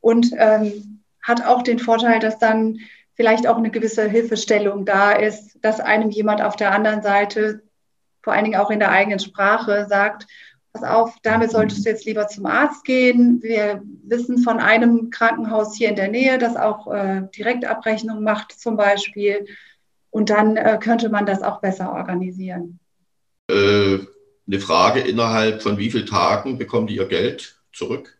Und 0.00 0.30
ähm, 0.36 1.02
hat 1.22 1.44
auch 1.44 1.62
den 1.62 1.78
Vorteil, 1.78 2.20
dass 2.20 2.38
dann 2.38 2.78
vielleicht 3.14 3.46
auch 3.46 3.56
eine 3.56 3.70
gewisse 3.70 4.08
Hilfestellung 4.08 4.84
da 4.84 5.12
ist, 5.12 5.58
dass 5.62 5.80
einem 5.80 6.10
jemand 6.10 6.40
auf 6.42 6.56
der 6.56 6.72
anderen 6.72 7.02
Seite, 7.02 7.62
vor 8.22 8.32
allen 8.32 8.44
Dingen 8.44 8.60
auch 8.60 8.70
in 8.70 8.78
der 8.78 8.90
eigenen 8.90 9.18
Sprache, 9.18 9.86
sagt, 9.88 10.26
pass 10.72 10.82
auf, 10.82 11.16
damit 11.22 11.50
solltest 11.50 11.84
du 11.84 11.90
jetzt 11.90 12.04
lieber 12.04 12.28
zum 12.28 12.46
Arzt 12.46 12.84
gehen. 12.84 13.42
Wir 13.42 13.82
wissen 14.04 14.38
von 14.38 14.58
einem 14.58 15.10
Krankenhaus 15.10 15.76
hier 15.76 15.88
in 15.88 15.96
der 15.96 16.08
Nähe, 16.08 16.38
das 16.38 16.56
auch 16.56 16.92
äh, 16.92 17.22
Direktabrechnung 17.36 18.22
macht 18.22 18.52
zum 18.52 18.76
Beispiel. 18.76 19.46
Und 20.10 20.30
dann 20.30 20.56
äh, 20.56 20.78
könnte 20.82 21.08
man 21.08 21.26
das 21.26 21.42
auch 21.42 21.60
besser 21.60 21.92
organisieren. 21.92 22.78
Äh, 23.50 23.98
eine 24.46 24.60
Frage, 24.60 25.00
innerhalb 25.00 25.62
von 25.62 25.78
wie 25.78 25.90
vielen 25.90 26.06
Tagen 26.06 26.58
bekommen 26.58 26.86
die 26.86 26.96
ihr 26.96 27.08
Geld 27.08 27.60
zurück? 27.72 28.18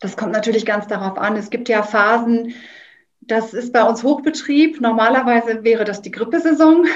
Das 0.00 0.16
kommt 0.16 0.32
natürlich 0.32 0.66
ganz 0.66 0.86
darauf 0.86 1.18
an. 1.18 1.36
Es 1.36 1.50
gibt 1.50 1.68
ja 1.68 1.82
Phasen, 1.82 2.54
das 3.26 3.54
ist 3.54 3.72
bei 3.72 3.82
uns 3.84 4.02
Hochbetrieb. 4.02 4.80
Normalerweise 4.80 5.62
wäre 5.62 5.84
das 5.84 6.02
die 6.02 6.10
Grippesaison, 6.10 6.86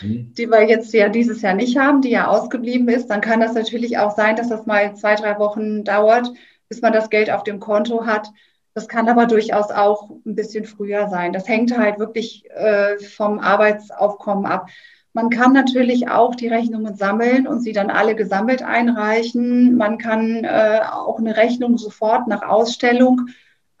mhm. 0.00 0.32
die 0.34 0.48
wir 0.48 0.66
jetzt 0.68 0.92
ja 0.94 1.08
dieses 1.08 1.42
Jahr 1.42 1.54
nicht 1.54 1.78
haben, 1.78 2.00
die 2.00 2.10
ja 2.10 2.28
ausgeblieben 2.28 2.88
ist. 2.88 3.08
Dann 3.08 3.20
kann 3.20 3.40
das 3.40 3.54
natürlich 3.54 3.98
auch 3.98 4.16
sein, 4.16 4.36
dass 4.36 4.48
das 4.48 4.66
mal 4.66 4.94
zwei, 4.96 5.14
drei 5.14 5.38
Wochen 5.38 5.84
dauert, 5.84 6.30
bis 6.68 6.80
man 6.80 6.92
das 6.92 7.10
Geld 7.10 7.30
auf 7.30 7.44
dem 7.44 7.60
Konto 7.60 8.06
hat. 8.06 8.28
Das 8.74 8.88
kann 8.88 9.08
aber 9.08 9.26
durchaus 9.26 9.70
auch 9.70 10.08
ein 10.24 10.34
bisschen 10.34 10.64
früher 10.64 11.08
sein. 11.08 11.34
Das 11.34 11.46
hängt 11.46 11.76
halt 11.76 11.98
wirklich 11.98 12.44
äh, 12.50 12.98
vom 12.98 13.38
Arbeitsaufkommen 13.38 14.46
ab. 14.46 14.68
Man 15.12 15.28
kann 15.28 15.52
natürlich 15.52 16.08
auch 16.08 16.34
die 16.34 16.48
Rechnungen 16.48 16.96
sammeln 16.96 17.46
und 17.46 17.60
sie 17.60 17.74
dann 17.74 17.90
alle 17.90 18.14
gesammelt 18.16 18.62
einreichen. 18.62 19.76
Man 19.76 19.98
kann 19.98 20.44
äh, 20.44 20.80
auch 20.90 21.18
eine 21.18 21.36
Rechnung 21.36 21.76
sofort 21.76 22.28
nach 22.28 22.40
Ausstellung 22.40 23.26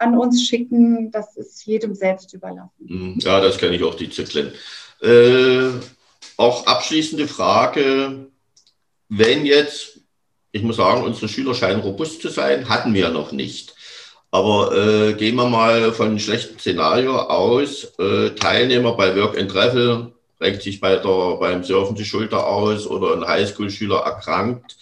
an 0.02 0.18
uns 0.18 0.46
schicken. 0.46 1.10
Das 1.10 1.36
ist 1.36 1.64
jedem 1.64 1.94
selbst 1.94 2.32
überlassen. 2.34 2.70
Mhm. 2.78 3.18
Ja, 3.20 3.40
das 3.40 3.58
kenne 3.58 3.76
ich 3.76 3.82
auch, 3.82 3.94
die 3.94 4.10
Zyklen. 4.10 4.52
Äh, 5.00 5.70
auch 6.36 6.66
abschließende 6.66 7.28
Frage. 7.28 8.26
Wenn 9.08 9.46
jetzt, 9.46 10.00
ich 10.52 10.62
muss 10.62 10.76
sagen, 10.76 11.02
unsere 11.02 11.28
Schüler 11.28 11.54
scheinen 11.54 11.80
robust 11.80 12.22
zu 12.22 12.28
sein, 12.28 12.68
hatten 12.68 12.94
wir 12.94 13.10
noch 13.10 13.32
nicht. 13.32 13.74
Aber 14.30 14.74
äh, 14.74 15.12
gehen 15.12 15.36
wir 15.36 15.48
mal 15.48 15.92
von 15.92 16.06
einem 16.06 16.18
schlechten 16.18 16.58
Szenario 16.58 17.18
aus. 17.18 17.92
Äh, 17.98 18.30
Teilnehmer 18.30 18.96
bei 18.96 19.14
Work 19.14 19.38
and 19.38 19.50
Travel 19.50 20.12
renkt 20.40 20.62
sich 20.62 20.80
bei 20.80 20.96
der, 20.96 21.36
beim 21.36 21.62
Surfen 21.62 21.96
die 21.96 22.04
Schulter 22.04 22.46
aus 22.46 22.86
oder 22.86 23.14
ein 23.14 23.26
Highschool-Schüler 23.26 23.98
erkrankt. 23.98 24.76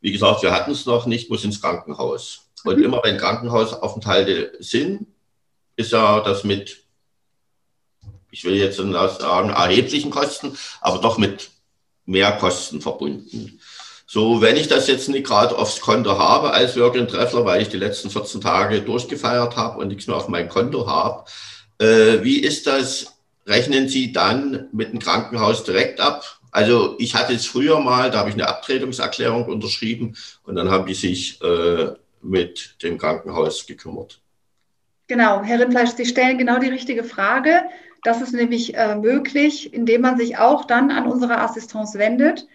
Wie 0.00 0.12
gesagt, 0.12 0.42
wir 0.42 0.52
hatten 0.52 0.72
es 0.72 0.86
noch 0.86 1.06
nicht, 1.06 1.30
muss 1.30 1.44
ins 1.44 1.60
Krankenhaus. 1.60 2.43
Und 2.64 2.82
immer 2.82 3.00
wenn 3.04 3.18
Krankenhausaufenthalte 3.18 4.52
sind, 4.58 5.06
ist 5.76 5.92
ja 5.92 6.20
das 6.20 6.44
mit, 6.44 6.84
ich 8.30 8.44
will 8.44 8.54
jetzt 8.54 8.76
sagen, 8.76 9.50
erheblichen 9.50 10.10
Kosten, 10.10 10.56
aber 10.80 10.98
doch 10.98 11.18
mit 11.18 11.50
mehr 12.06 12.32
Kosten 12.32 12.80
verbunden. 12.80 13.60
So, 14.06 14.40
wenn 14.40 14.56
ich 14.56 14.68
das 14.68 14.86
jetzt 14.86 15.08
nicht 15.08 15.26
gerade 15.26 15.56
aufs 15.56 15.80
Konto 15.80 16.18
habe 16.18 16.52
als 16.52 16.76
and 16.76 17.10
Treffler, 17.10 17.44
weil 17.44 17.62
ich 17.62 17.68
die 17.68 17.78
letzten 17.78 18.10
14 18.10 18.40
Tage 18.40 18.82
durchgefeiert 18.82 19.56
habe 19.56 19.78
und 19.78 19.88
nichts 19.88 20.06
mehr 20.06 20.16
auf 20.16 20.28
mein 20.28 20.48
Konto 20.48 20.86
habe, 20.86 21.24
äh, 21.78 22.22
wie 22.22 22.38
ist 22.38 22.66
das 22.66 23.14
rechnen 23.46 23.88
Sie 23.88 24.12
dann 24.12 24.68
mit 24.72 24.92
dem 24.92 25.00
Krankenhaus 25.00 25.64
direkt 25.64 26.00
ab? 26.00 26.40
Also 26.50 26.94
ich 26.98 27.14
hatte 27.14 27.34
es 27.34 27.46
früher 27.46 27.80
mal, 27.80 28.10
da 28.10 28.18
habe 28.18 28.28
ich 28.28 28.36
eine 28.36 28.46
Abtretungserklärung 28.46 29.46
unterschrieben 29.46 30.16
und 30.44 30.54
dann 30.54 30.70
haben 30.70 30.86
die 30.86 30.94
sich 30.94 31.42
äh, 31.42 31.92
mit 32.24 32.82
dem 32.82 32.98
Krankenhaus 32.98 33.66
gekümmert. 33.66 34.20
Genau, 35.06 35.42
Herr 35.42 35.60
Rindfleisch, 35.60 35.90
Sie 35.90 36.06
stellen 36.06 36.38
genau 36.38 36.58
die 36.58 36.68
richtige 36.68 37.04
Frage. 37.04 37.62
Das 38.02 38.20
ist 38.20 38.32
nämlich 38.32 38.74
äh, 38.74 38.96
möglich, 38.96 39.72
indem 39.72 40.00
man 40.02 40.16
sich 40.16 40.38
auch 40.38 40.64
dann 40.64 40.90
an 40.90 41.06
unsere 41.06 41.38
Assistance 41.38 41.98
wendet, 41.98 42.46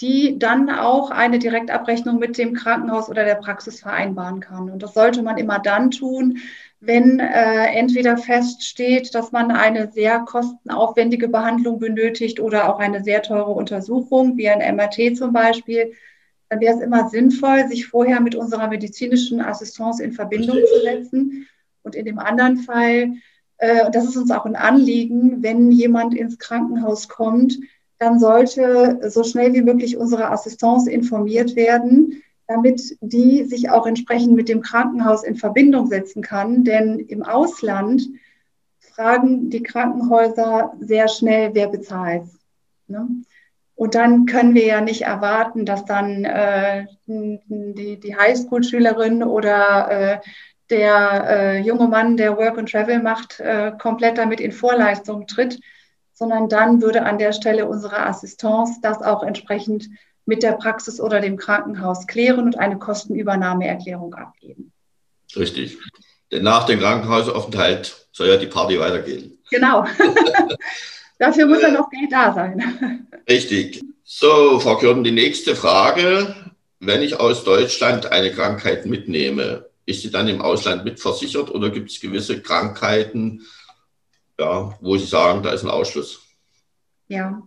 die 0.00 0.38
dann 0.38 0.70
auch 0.70 1.10
eine 1.10 1.38
Direktabrechnung 1.38 2.18
mit 2.18 2.38
dem 2.38 2.54
Krankenhaus 2.54 3.10
oder 3.10 3.24
der 3.24 3.34
Praxis 3.34 3.80
vereinbaren 3.80 4.40
kann. 4.40 4.70
Und 4.70 4.82
das 4.82 4.94
sollte 4.94 5.22
man 5.22 5.36
immer 5.36 5.58
dann 5.58 5.90
tun, 5.90 6.38
wenn 6.80 7.20
äh, 7.20 7.66
entweder 7.66 8.16
feststeht, 8.16 9.14
dass 9.14 9.32
man 9.32 9.50
eine 9.50 9.92
sehr 9.92 10.20
kostenaufwendige 10.20 11.28
Behandlung 11.28 11.78
benötigt 11.78 12.40
oder 12.40 12.74
auch 12.74 12.78
eine 12.78 13.04
sehr 13.04 13.22
teure 13.22 13.50
Untersuchung, 13.50 14.38
wie 14.38 14.48
ein 14.48 14.76
MRT 14.76 15.18
zum 15.18 15.34
Beispiel, 15.34 15.92
dann 16.50 16.60
wäre 16.60 16.74
es 16.74 16.82
immer 16.82 17.08
sinnvoll, 17.08 17.68
sich 17.68 17.86
vorher 17.86 18.20
mit 18.20 18.34
unserer 18.34 18.68
medizinischen 18.68 19.40
Assistance 19.40 20.02
in 20.02 20.12
Verbindung 20.12 20.56
zu 20.56 20.82
setzen 20.82 21.46
und 21.82 21.94
in 21.94 22.04
dem 22.04 22.18
anderen 22.18 22.58
Fall, 22.58 23.14
äh, 23.58 23.90
das 23.92 24.04
ist 24.04 24.16
uns 24.16 24.30
auch 24.30 24.44
ein 24.44 24.56
Anliegen, 24.56 25.42
wenn 25.42 25.70
jemand 25.70 26.14
ins 26.14 26.38
Krankenhaus 26.38 27.08
kommt, 27.08 27.58
dann 27.98 28.18
sollte 28.18 28.98
so 29.10 29.22
schnell 29.22 29.52
wie 29.52 29.62
möglich 29.62 29.96
unsere 29.96 30.30
Assistance 30.30 30.90
informiert 30.90 31.54
werden, 31.54 32.22
damit 32.48 32.96
die 33.00 33.44
sich 33.44 33.70
auch 33.70 33.86
entsprechend 33.86 34.34
mit 34.34 34.48
dem 34.48 34.60
Krankenhaus 34.60 35.22
in 35.22 35.36
Verbindung 35.36 35.86
setzen 35.86 36.22
kann. 36.22 36.64
Denn 36.64 36.98
im 36.98 37.22
Ausland 37.22 38.08
fragen 38.80 39.50
die 39.50 39.62
Krankenhäuser 39.62 40.72
sehr 40.80 41.08
schnell, 41.08 41.50
wer 41.54 41.68
bezahlt. 41.68 42.24
Ne? 42.88 43.06
Und 43.80 43.94
dann 43.94 44.26
können 44.26 44.54
wir 44.54 44.66
ja 44.66 44.82
nicht 44.82 45.04
erwarten, 45.04 45.64
dass 45.64 45.86
dann 45.86 46.26
äh, 46.26 46.84
die, 47.06 47.98
die 47.98 48.14
Highschool-Schülerin 48.14 49.22
oder 49.22 49.90
äh, 49.90 50.18
der 50.68 51.24
äh, 51.26 51.60
junge 51.62 51.88
Mann, 51.88 52.18
der 52.18 52.36
Work 52.36 52.58
and 52.58 52.70
Travel 52.70 53.02
macht, 53.02 53.40
äh, 53.40 53.72
komplett 53.80 54.18
damit 54.18 54.38
in 54.38 54.52
Vorleistung 54.52 55.26
tritt, 55.26 55.60
sondern 56.12 56.50
dann 56.50 56.82
würde 56.82 57.04
an 57.04 57.16
der 57.16 57.32
Stelle 57.32 57.66
unsere 57.66 58.04
Assistance 58.04 58.80
das 58.82 59.00
auch 59.00 59.22
entsprechend 59.22 59.88
mit 60.26 60.42
der 60.42 60.52
Praxis 60.52 61.00
oder 61.00 61.22
dem 61.22 61.38
Krankenhaus 61.38 62.06
klären 62.06 62.44
und 62.44 62.58
eine 62.58 62.78
Kostenübernahmeerklärung 62.78 64.12
abgeben. 64.12 64.72
Richtig. 65.34 65.78
Denn 66.30 66.42
nach 66.42 66.66
dem 66.66 66.80
Krankenhausaufenthalt 66.80 68.08
soll 68.12 68.28
ja 68.28 68.36
die 68.36 68.46
Party 68.46 68.78
weitergehen. 68.78 69.38
Genau. 69.48 69.86
Dafür 71.20 71.44
muss 71.44 71.60
dann 71.60 71.74
noch 71.74 71.90
Geld 71.90 72.10
da 72.10 72.32
sein. 72.32 73.06
Richtig. 73.28 73.82
So, 74.02 74.58
Frau 74.58 74.78
Kürten, 74.78 75.04
die 75.04 75.12
nächste 75.12 75.54
Frage. 75.54 76.34
Wenn 76.80 77.02
ich 77.02 77.20
aus 77.20 77.44
Deutschland 77.44 78.10
eine 78.10 78.32
Krankheit 78.32 78.86
mitnehme, 78.86 79.66
ist 79.84 80.00
sie 80.00 80.10
dann 80.10 80.28
im 80.28 80.40
Ausland 80.40 80.82
mitversichert 80.84 81.50
oder 81.50 81.68
gibt 81.68 81.90
es 81.90 82.00
gewisse 82.00 82.40
Krankheiten, 82.40 83.42
ja, 84.38 84.74
wo 84.80 84.96
Sie 84.96 85.04
sagen, 85.04 85.42
da 85.42 85.50
ist 85.50 85.62
ein 85.62 85.68
Ausschluss? 85.68 86.22
Ja, 87.08 87.42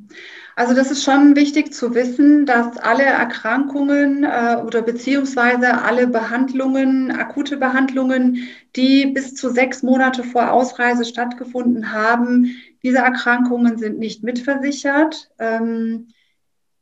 also 0.55 0.75
das 0.75 0.91
ist 0.91 1.03
schon 1.03 1.35
wichtig 1.35 1.73
zu 1.73 1.95
wissen, 1.95 2.45
dass 2.45 2.77
alle 2.77 3.05
Erkrankungen 3.05 4.23
äh, 4.23 4.57
oder 4.63 4.83
beziehungsweise 4.83 5.81
alle 5.81 6.05
Behandlungen, 6.05 7.09
akute 7.09 7.57
Behandlungen, 7.57 8.49
die 8.75 9.07
bis 9.07 9.33
zu 9.33 9.49
sechs 9.49 9.81
Monate 9.81 10.23
vor 10.23 10.51
Ausreise 10.51 11.05
stattgefunden 11.05 11.91
haben, 11.91 12.55
diese 12.83 12.99
Erkrankungen 12.99 13.77
sind 13.77 13.97
nicht 13.97 14.23
mitversichert. 14.23 15.31
Ähm, 15.39 16.09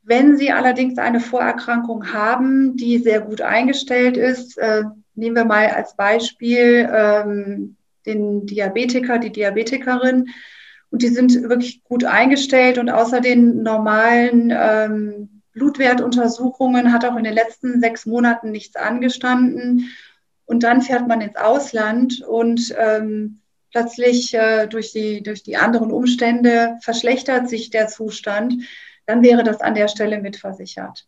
wenn 0.04 0.36
Sie 0.36 0.52
allerdings 0.52 0.98
eine 0.98 1.20
Vorerkrankung 1.20 2.12
haben, 2.12 2.76
die 2.76 2.98
sehr 2.98 3.22
gut 3.22 3.42
eingestellt 3.42 4.18
ist, 4.18 4.58
äh, 4.58 4.84
nehmen 5.14 5.36
wir 5.36 5.46
mal 5.46 5.68
als 5.68 5.96
Beispiel 5.96 6.90
ähm, 6.92 7.76
den 8.06 8.48
Diabetiker, 8.48 9.20
die 9.20 9.32
Diabetikerin, 9.32 10.30
und 10.92 11.02
die 11.04 11.08
sind 11.08 11.42
wirklich 11.44 11.84
gut 11.84 12.04
eingestellt 12.04 12.78
und 12.78 12.90
außer 12.90 13.22
den 13.22 13.64
normalen 13.64 14.54
ähm, 14.54 15.42
Blutwertuntersuchungen 15.54 16.94
hat 16.94 17.06
auch 17.06 17.16
in 17.16 17.24
den 17.24 17.34
letzten 17.34 17.80
sechs 17.80 18.06
Monaten 18.06 18.52
nichts 18.52 18.76
angestanden. 18.76 19.90
Und 20.46 20.64
dann 20.64 20.82
fährt 20.82 21.08
man 21.08 21.22
ins 21.22 21.38
Ausland 21.38 22.22
und 22.28 22.76
ähm, 22.78 23.41
plötzlich 23.72 24.34
äh, 24.34 24.68
durch, 24.68 24.92
die, 24.92 25.24
durch 25.24 25.44
die 25.44 25.58
anderen 25.58 25.92
Umstände 25.92 26.78
verschlechtert 26.82 27.50
sich 27.50 27.70
der 27.70 27.88
Zustand, 27.88 28.56
dann 29.06 29.24
wäre 29.24 29.44
das 29.44 29.62
an 29.62 29.76
der 29.76 29.88
Stelle 29.88 30.22
mitversichert. 30.22 31.08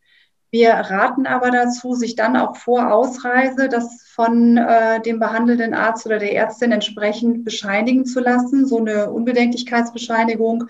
Wir 0.54 0.73
raten 0.73 1.26
aber 1.26 1.49
dazu, 1.49 1.95
sich 1.95 2.15
dann 2.15 2.38
auch 2.38 2.56
vor 2.58 2.91
Ausreise 2.93 3.69
das 3.69 4.04
von 4.04 4.58
äh, 4.58 5.02
dem 5.02 5.19
behandelnden 5.19 5.73
Arzt 5.73 6.06
oder 6.06 6.19
der 6.19 6.36
Ärztin 6.36 6.71
entsprechend 6.71 7.43
bescheinigen 7.43 8.06
zu 8.06 8.19
lassen, 8.19 8.67
so 8.67 8.78
eine 8.78 9.10
Unbedenklichkeitsbescheinigung, 9.10 10.65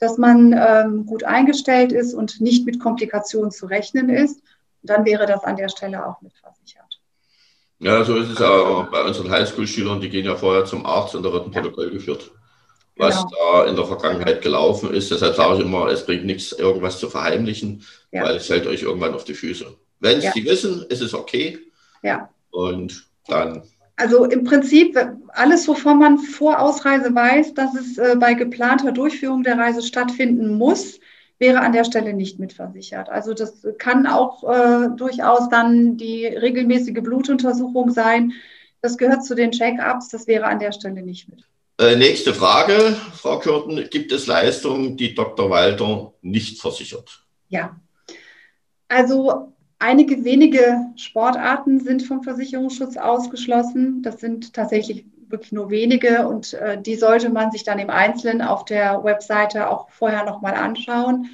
dass 0.00 0.18
man 0.18 0.52
ähm, 0.52 1.06
gut 1.06 1.22
eingestellt 1.22 1.92
ist 1.92 2.14
und 2.14 2.40
nicht 2.40 2.66
mit 2.66 2.80
Komplikationen 2.80 3.52
zu 3.52 3.66
rechnen 3.66 4.08
ist. 4.08 4.40
dann 4.82 5.04
wäre 5.04 5.26
das 5.26 5.44
an 5.44 5.56
der 5.56 5.68
Stelle 5.68 6.06
auch 6.06 6.20
mitversichert. 6.20 6.77
Ja, 7.80 8.04
so 8.04 8.16
ist 8.16 8.30
es 8.30 8.38
ja 8.38 8.88
bei 8.90 9.04
unseren 9.04 9.30
Highschool-Schülern, 9.30 10.00
die 10.00 10.08
gehen 10.08 10.24
ja 10.24 10.34
vorher 10.34 10.64
zum 10.64 10.84
Arzt 10.84 11.14
und 11.14 11.22
da 11.22 11.32
wird 11.32 11.46
ein 11.46 11.50
Protokoll 11.52 11.90
geführt 11.90 12.30
was 12.98 13.16
genau. 13.16 13.30
da 13.52 13.64
in 13.66 13.76
der 13.76 13.86
Vergangenheit 13.86 14.42
gelaufen 14.42 14.92
ist. 14.92 15.10
Deshalb 15.10 15.36
sage 15.36 15.54
ich 15.54 15.60
immer, 15.64 15.86
es 15.86 16.04
bringt 16.04 16.26
nichts, 16.26 16.52
irgendwas 16.52 16.98
zu 16.98 17.08
verheimlichen, 17.08 17.82
ja. 18.10 18.24
weil 18.24 18.36
es 18.36 18.50
hält 18.50 18.66
euch 18.66 18.82
irgendwann 18.82 19.14
auf 19.14 19.24
die 19.24 19.34
Füße. 19.34 19.66
Wenn 20.00 20.20
ja. 20.20 20.32
Sie 20.32 20.44
wissen, 20.44 20.84
ist 20.88 21.00
es 21.00 21.14
okay. 21.14 21.58
Ja. 22.02 22.28
Und 22.50 23.06
dann. 23.28 23.62
Also 23.96 24.24
im 24.24 24.44
Prinzip 24.44 24.96
alles, 25.28 25.66
wovon 25.66 25.98
man 25.98 26.18
vor 26.18 26.60
Ausreise 26.60 27.12
weiß, 27.14 27.54
dass 27.54 27.74
es 27.74 27.98
äh, 27.98 28.16
bei 28.18 28.34
geplanter 28.34 28.92
Durchführung 28.92 29.42
der 29.42 29.58
Reise 29.58 29.82
stattfinden 29.82 30.56
muss, 30.56 31.00
wäre 31.38 31.60
an 31.60 31.72
der 31.72 31.84
Stelle 31.84 32.12
nicht 32.12 32.38
mitversichert. 32.38 33.08
Also 33.08 33.32
das 33.34 33.66
kann 33.78 34.06
auch 34.06 34.42
äh, 34.44 34.88
durchaus 34.96 35.48
dann 35.48 35.96
die 35.96 36.26
regelmäßige 36.26 37.00
Blutuntersuchung 37.02 37.90
sein. 37.90 38.32
Das 38.80 38.98
gehört 38.98 39.24
zu 39.24 39.34
den 39.34 39.52
Check-ups, 39.52 40.08
das 40.08 40.26
wäre 40.26 40.46
an 40.46 40.58
der 40.58 40.72
Stelle 40.72 41.02
nicht 41.02 41.28
mit. 41.28 41.44
Äh, 41.80 41.96
nächste 41.96 42.34
Frage, 42.34 42.96
Frau 43.14 43.38
Kürten. 43.38 43.88
Gibt 43.90 44.10
es 44.10 44.26
Leistungen, 44.26 44.96
die 44.96 45.14
Dr. 45.14 45.48
Walter 45.48 46.12
nicht 46.22 46.60
versichert? 46.60 47.24
Ja. 47.48 47.76
Also 48.88 49.52
einige 49.78 50.24
wenige 50.24 50.86
Sportarten 50.96 51.80
sind 51.80 52.02
vom 52.02 52.24
Versicherungsschutz 52.24 52.96
ausgeschlossen. 52.96 54.02
Das 54.02 54.18
sind 54.18 54.54
tatsächlich 54.54 55.04
wirklich 55.30 55.52
nur 55.52 55.70
wenige 55.70 56.26
und 56.28 56.54
äh, 56.54 56.80
die 56.80 56.96
sollte 56.96 57.30
man 57.30 57.50
sich 57.50 57.64
dann 57.64 57.78
im 57.78 57.90
Einzelnen 57.90 58.42
auf 58.42 58.64
der 58.64 59.04
Webseite 59.04 59.70
auch 59.70 59.90
vorher 59.90 60.24
nochmal 60.24 60.54
anschauen. 60.54 61.30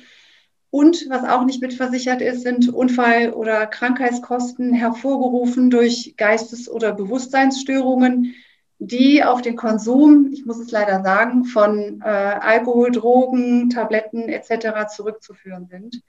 Und 0.70 1.06
was 1.08 1.22
auch 1.24 1.44
nicht 1.44 1.62
mitversichert 1.62 2.20
ist, 2.20 2.42
sind 2.42 2.72
Unfall- 2.72 3.32
oder 3.32 3.66
Krankheitskosten 3.66 4.74
hervorgerufen 4.74 5.70
durch 5.70 6.14
Geistes- 6.16 6.68
oder 6.68 6.92
Bewusstseinsstörungen 6.92 8.34
die 8.78 9.22
auf 9.24 9.42
den 9.42 9.56
Konsum, 9.56 10.30
ich 10.32 10.44
muss 10.44 10.58
es 10.58 10.70
leider 10.70 11.02
sagen, 11.02 11.44
von 11.44 12.00
äh, 12.02 12.04
Alkohol, 12.04 12.90
Drogen, 12.90 13.70
Tabletten 13.70 14.28
etc. 14.28 14.88
zurückzuführen 14.94 15.66
sind. 15.66 16.02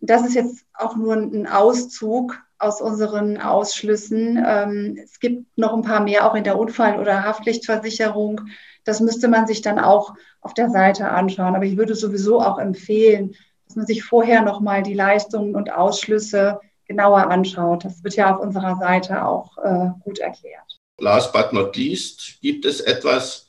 Das 0.00 0.26
ist 0.26 0.34
jetzt 0.34 0.64
auch 0.74 0.96
nur 0.96 1.14
ein 1.14 1.46
Auszug 1.46 2.42
aus 2.60 2.80
unseren 2.80 3.40
Ausschlüssen. 3.40 4.42
Ähm, 4.46 4.98
es 5.02 5.18
gibt 5.18 5.58
noch 5.58 5.74
ein 5.74 5.82
paar 5.82 6.00
mehr 6.00 6.26
auch 6.28 6.34
in 6.34 6.44
der 6.44 6.58
Unfall- 6.58 7.00
oder 7.00 7.24
Haftpflichtversicherung. 7.24 8.42
Das 8.84 9.00
müsste 9.00 9.28
man 9.28 9.46
sich 9.46 9.62
dann 9.62 9.78
auch 9.78 10.14
auf 10.40 10.54
der 10.54 10.70
Seite 10.70 11.08
anschauen. 11.08 11.54
Aber 11.54 11.64
ich 11.64 11.76
würde 11.76 11.94
sowieso 11.94 12.40
auch 12.40 12.58
empfehlen, 12.58 13.34
dass 13.66 13.76
man 13.76 13.86
sich 13.86 14.04
vorher 14.04 14.42
nochmal 14.42 14.82
die 14.82 14.94
Leistungen 14.94 15.54
und 15.54 15.72
Ausschlüsse 15.72 16.60
genauer 16.86 17.30
anschaut. 17.30 17.84
Das 17.84 18.04
wird 18.04 18.16
ja 18.16 18.34
auf 18.34 18.40
unserer 18.40 18.76
Seite 18.76 19.24
auch 19.24 19.56
äh, 19.58 19.88
gut 20.04 20.18
erklärt 20.18 20.80
last 21.00 21.32
but 21.32 21.52
not 21.52 21.76
least, 21.76 22.38
gibt 22.40 22.64
es 22.64 22.80
etwas, 22.80 23.48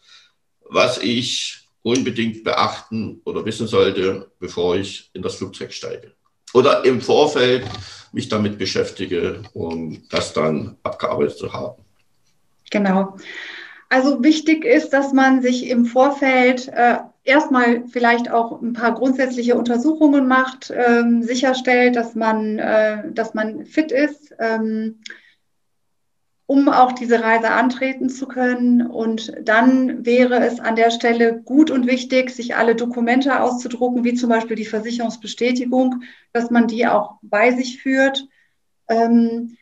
was 0.70 0.98
ich 0.98 1.60
unbedingt 1.84 2.44
beachten 2.44 3.22
oder 3.26 3.46
wissen 3.46 3.68
sollte, 3.68 4.32
bevor 4.40 4.76
ich 4.76 5.10
in 5.14 5.22
das 5.22 5.36
Flugzeug 5.36 5.74
steige? 5.74 6.14
Oder 6.54 6.84
im 6.86 7.02
Vorfeld 7.02 7.66
mich 8.12 8.30
damit 8.30 8.58
beschäftige, 8.58 9.44
um 9.54 10.04
das 10.10 10.34
dann 10.34 10.78
abgearbeitet 10.84 11.38
zu 11.38 11.54
haben? 11.54 11.82
Genau. 12.70 13.18
Also 13.90 14.24
wichtig 14.24 14.64
ist, 14.64 14.92
dass 14.92 15.12
man 15.12 15.42
sich 15.42 15.70
im 15.70 15.86
Vorfeld 15.86 16.70
äh, 16.70 16.98
erstmal 17.24 17.88
vielleicht 17.88 18.32
auch 18.32 18.62
ein 18.62 18.74
paar 18.74 18.94
grundsätzliche 18.94 19.56
Untersuchungen 19.56 20.28
macht, 20.28 20.74
ähm, 20.74 21.24
sicherstellt, 21.24 21.96
dass 21.96 22.16
man, 22.16 22.58
äh, 22.58 23.12
dass 23.12 23.34
man 23.34 23.66
fit 23.66 23.92
ist. 23.92 24.34
Ähm, 24.40 25.00
um 26.52 26.68
auch 26.68 26.92
diese 26.92 27.24
Reise 27.24 27.50
antreten 27.52 28.10
zu 28.10 28.28
können. 28.28 28.86
Und 28.86 29.32
dann 29.42 30.06
wäre 30.06 30.46
es 30.46 30.60
an 30.60 30.76
der 30.76 30.92
Stelle 30.92 31.42
gut 31.42 31.72
und 31.72 31.88
wichtig, 31.88 32.30
sich 32.30 32.58
alle 32.58 32.76
Dokumente 32.76 33.40
auszudrucken, 33.40 34.04
wie 34.04 34.16
zum 34.16 34.28
Beispiel 34.28 34.58
die 34.58 34.66
Versicherungsbestätigung, 34.66 36.04
dass 36.34 36.52
man 36.52 36.68
die 36.68 36.88
auch 36.88 37.20
bei 37.22 37.52
sich 37.52 37.82
führt. 37.82 38.28
Ähm, 38.90 39.56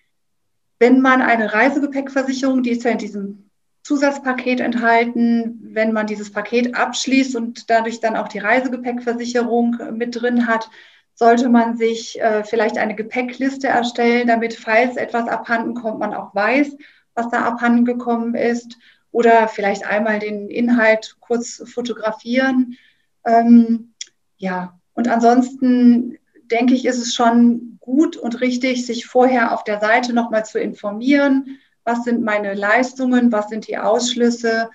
wenn 0.80 0.99
man 0.99 1.21
eine 1.21 1.54
Reisegepäckversicherung, 1.54 2.63
die 2.63 2.71
ist 2.71 2.86
ja 2.86 2.89
in 2.89 2.97
diesem 2.97 3.52
Zusatzpaket 3.84 4.60
enthalten, 4.60 5.60
wenn 5.62 5.93
man 5.93 6.08
dieses 6.08 6.32
Paket 6.32 6.73
abschließt 6.73 7.36
und 7.36 7.69
dadurch 7.69 7.99
dann 7.99 8.15
auch 8.15 8.30
die 8.30 8.39
Reisegepäckversicherung 8.39 9.78
mit 9.91 10.19
drin 10.19 10.47
hat, 10.47 10.71
sollte 11.19 11.49
man 11.49 11.75
sich 11.75 12.17
äh, 12.21 12.45
vielleicht 12.45 12.77
eine 12.77 12.95
Gepäckliste 12.95 13.67
erstellen, 13.67 14.29
damit, 14.29 14.53
falls 14.53 14.95
etwas 14.95 15.27
abhanden 15.27 15.73
kommt, 15.73 15.99
man 15.99 16.13
auch 16.13 16.34
weiß, 16.34 16.77
was 17.13 17.29
da 17.29 17.41
abhanden 17.41 17.84
gekommen 17.84 18.36
ist. 18.36 18.77
Oder 19.12 19.49
vielleicht 19.49 19.86
einmal 19.86 20.19
den 20.19 20.47
Inhalt 20.47 21.17
kurz 21.19 21.62
fotografieren. 21.65 22.77
Ähm, 23.25 23.93
ja, 24.38 24.79
und 24.93 25.10
ansonsten 25.10 26.17
denke 26.51 26.73
ich, 26.73 26.86
ist 26.86 26.99
es 26.99 27.13
schon 27.13 27.79
gut 27.82 28.15
und 28.15 28.39
richtig, 28.39 28.86
sich 28.86 29.05
vorher 29.05 29.53
auf 29.53 29.65
der 29.65 29.82
Seite 29.82 30.13
nochmal 30.13 30.45
zu 30.45 30.58
informieren. 30.58 31.60
Was 31.84 32.05
sind 32.05 32.23
meine 32.23 32.53
Leistungen? 32.53 33.34
Was 33.34 33.49
sind 33.49 33.67
die 33.67 33.77
Ausschlüsse? 33.77 34.69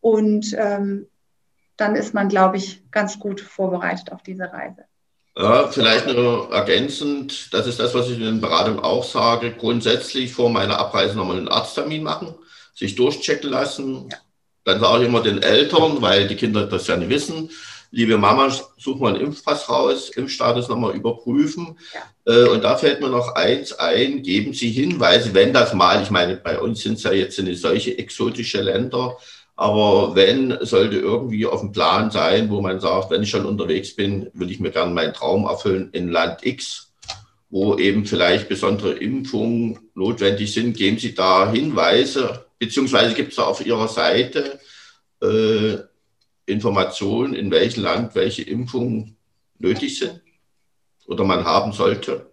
Und 0.00 0.56
ähm, 0.56 1.06
dann 1.76 1.96
ist 1.96 2.14
man, 2.14 2.28
glaube 2.28 2.56
ich, 2.56 2.82
ganz 2.90 3.18
gut 3.18 3.42
vorbereitet 3.42 4.10
auf 4.10 4.22
diese 4.22 4.50
Reise. 4.50 4.86
Ja, 5.36 5.68
vielleicht 5.68 6.06
nur 6.06 6.52
ergänzend, 6.52 7.54
das 7.54 7.66
ist 7.66 7.78
das, 7.80 7.94
was 7.94 8.08
ich 8.08 8.18
in 8.18 8.24
den 8.24 8.40
Beratungen 8.40 8.80
auch 8.80 9.02
sage, 9.02 9.52
grundsätzlich 9.52 10.32
vor 10.32 10.50
meiner 10.50 10.78
Abreise 10.78 11.16
nochmal 11.16 11.38
einen 11.38 11.48
Arzttermin 11.48 12.02
machen, 12.02 12.34
sich 12.74 12.96
durchchecken 12.96 13.50
lassen. 13.50 14.08
Ja. 14.10 14.18
Dann 14.64 14.80
sage 14.80 15.02
ich 15.02 15.08
immer 15.08 15.22
den 15.22 15.42
Eltern, 15.42 16.02
weil 16.02 16.28
die 16.28 16.36
Kinder 16.36 16.66
das 16.66 16.86
ja 16.86 16.96
nicht 16.96 17.08
wissen, 17.08 17.50
liebe 17.92 18.18
Mama, 18.18 18.50
such 18.78 18.98
mal 18.98 19.14
einen 19.14 19.24
Impfpass 19.24 19.68
raus, 19.68 20.10
Impfstatus 20.10 20.68
nochmal 20.68 20.94
überprüfen. 20.94 21.78
Ja. 21.94 22.34
Äh, 22.34 22.48
und 22.48 22.64
da 22.64 22.76
fällt 22.76 23.00
mir 23.00 23.08
noch 23.08 23.34
eins 23.34 23.72
ein, 23.74 24.22
geben 24.22 24.54
Sie 24.54 24.70
Hinweise, 24.70 25.34
wenn 25.34 25.52
das 25.52 25.72
mal, 25.74 26.02
ich 26.02 26.10
meine, 26.10 26.36
bei 26.36 26.58
uns 26.58 26.82
sind 26.82 26.94
es 26.94 27.04
ja 27.04 27.12
jetzt 27.12 27.38
eine 27.38 27.54
solche 27.54 27.96
exotische 27.96 28.62
Länder, 28.62 29.16
aber 29.56 30.14
wenn, 30.14 30.58
sollte 30.62 30.96
irgendwie 30.96 31.46
auf 31.46 31.60
dem 31.60 31.72
Plan 31.72 32.10
sein, 32.10 32.50
wo 32.50 32.60
man 32.60 32.80
sagt, 32.80 33.10
wenn 33.10 33.22
ich 33.22 33.30
schon 33.30 33.44
unterwegs 33.44 33.94
bin, 33.94 34.30
will 34.32 34.50
ich 34.50 34.60
mir 34.60 34.70
gerne 34.70 34.92
meinen 34.92 35.12
Traum 35.12 35.44
erfüllen 35.44 35.90
in 35.92 36.08
Land 36.08 36.44
X, 36.44 36.92
wo 37.50 37.76
eben 37.76 38.06
vielleicht 38.06 38.48
besondere 38.48 38.94
Impfungen 38.94 39.78
notwendig 39.94 40.52
sind. 40.52 40.76
Geben 40.76 40.98
Sie 40.98 41.14
da 41.14 41.50
Hinweise, 41.50 42.46
beziehungsweise 42.58 43.14
gibt 43.14 43.30
es 43.30 43.36
da 43.36 43.44
auf 43.44 43.64
Ihrer 43.64 43.88
Seite 43.88 44.58
äh, 45.22 45.76
Informationen, 46.46 47.34
in 47.34 47.50
welchem 47.50 47.82
Land 47.82 48.14
welche 48.14 48.42
Impfungen 48.42 49.16
nötig 49.58 49.98
sind 49.98 50.22
oder 51.06 51.24
man 51.24 51.44
haben 51.44 51.72
sollte? 51.72 52.31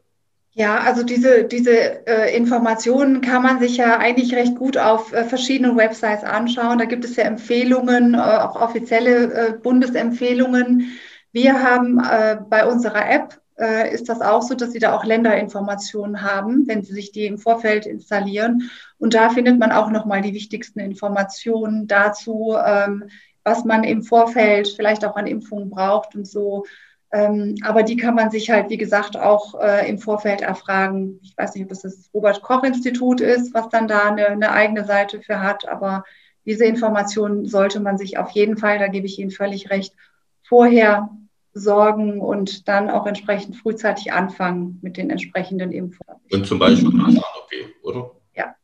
Ja, 0.60 0.80
also 0.82 1.04
diese, 1.04 1.46
diese 1.46 2.06
äh, 2.06 2.36
Informationen 2.36 3.22
kann 3.22 3.44
man 3.44 3.62
sich 3.62 3.78
ja 3.78 3.98
eigentlich 3.98 4.36
recht 4.36 4.58
gut 4.58 4.78
auf 4.78 5.14
äh, 5.14 5.24
verschiedenen 5.24 5.78
Websites 5.78 6.26
anschauen. 6.26 6.80
Da 6.80 6.84
gibt 6.84 7.06
es 7.06 7.16
ja 7.16 7.24
Empfehlungen, 7.24 8.14
äh, 8.14 8.18
auch 8.18 8.58
offizielle 8.62 9.34
äh, 9.34 9.54
Bundesempfehlungen. 9.54 11.00
Wir 11.32 11.64
haben 11.64 12.00
äh, 12.00 12.40
bei 12.50 12.66
unserer 12.66 13.10
App, 13.10 13.40
äh, 13.58 13.94
ist 13.94 14.10
das 14.10 14.20
auch 14.20 14.42
so, 14.42 14.54
dass 14.54 14.74
Sie 14.74 14.80
da 14.80 14.94
auch 14.98 15.06
Länderinformationen 15.06 16.24
haben, 16.24 16.68
wenn 16.68 16.84
Sie 16.84 16.94
sich 16.94 17.14
die 17.14 17.26
im 17.26 17.38
Vorfeld 17.38 17.86
installieren. 17.86 18.70
Und 18.98 19.14
da 19.14 19.30
findet 19.30 19.60
man 19.60 19.72
auch 19.72 19.90
nochmal 19.90 20.22
die 20.22 20.34
wichtigsten 20.34 20.82
Informationen 20.82 21.88
dazu, 21.88 22.54
ähm, 22.62 23.06
was 23.46 23.64
man 23.64 23.86
im 23.86 24.04
Vorfeld 24.04 24.68
vielleicht 24.68 25.06
auch 25.06 25.16
an 25.16 25.26
Impfungen 25.26 25.70
braucht 25.70 26.16
und 26.16 26.28
so 26.28 26.66
aber 27.12 27.84
die 27.84 27.98
kann 27.98 28.14
man 28.14 28.30
sich 28.30 28.52
halt, 28.52 28.70
wie 28.70 28.78
gesagt, 28.78 29.18
auch 29.18 29.60
äh, 29.60 29.90
im 29.90 29.98
Vorfeld 29.98 30.42
erfragen. 30.42 31.20
Ich 31.24 31.36
weiß 31.36 31.56
nicht, 31.56 31.64
ob 31.64 31.70
das 31.70 31.82
das 31.82 32.10
Robert-Koch-Institut 32.14 33.20
ist, 33.22 33.54
was 33.54 33.70
dann 33.70 33.88
da 33.88 34.10
eine, 34.10 34.28
eine, 34.28 34.52
eigene 34.52 34.86
Seite 34.86 35.22
für 35.22 35.42
hat, 35.42 35.68
aber 35.68 36.04
diese 36.46 36.66
Informationen 36.66 37.46
sollte 37.46 37.80
man 37.80 37.98
sich 37.98 38.18
auf 38.18 38.30
jeden 38.32 38.58
Fall, 38.58 38.78
da 38.78 38.88
gebe 38.88 39.08
ich 39.08 39.18
Ihnen 39.18 39.32
völlig 39.32 39.72
recht, 39.72 39.96
vorher 40.44 41.10
sorgen 41.54 42.22
und 42.22 42.68
dann 42.68 42.90
auch 42.90 43.08
entsprechend 43.08 43.56
frühzeitig 43.56 44.14
anfangen 44.14 44.78
mit 44.82 44.98
den 44.98 45.10
entsprechenden 45.10 45.72
Impfungen. 45.72 46.22
Und 46.32 46.46
zum 46.46 46.60
Beispiel 46.60 46.90
nach 46.90 47.08
OP, 47.08 47.52
oder? 47.84 48.12
Ja, 48.36 48.56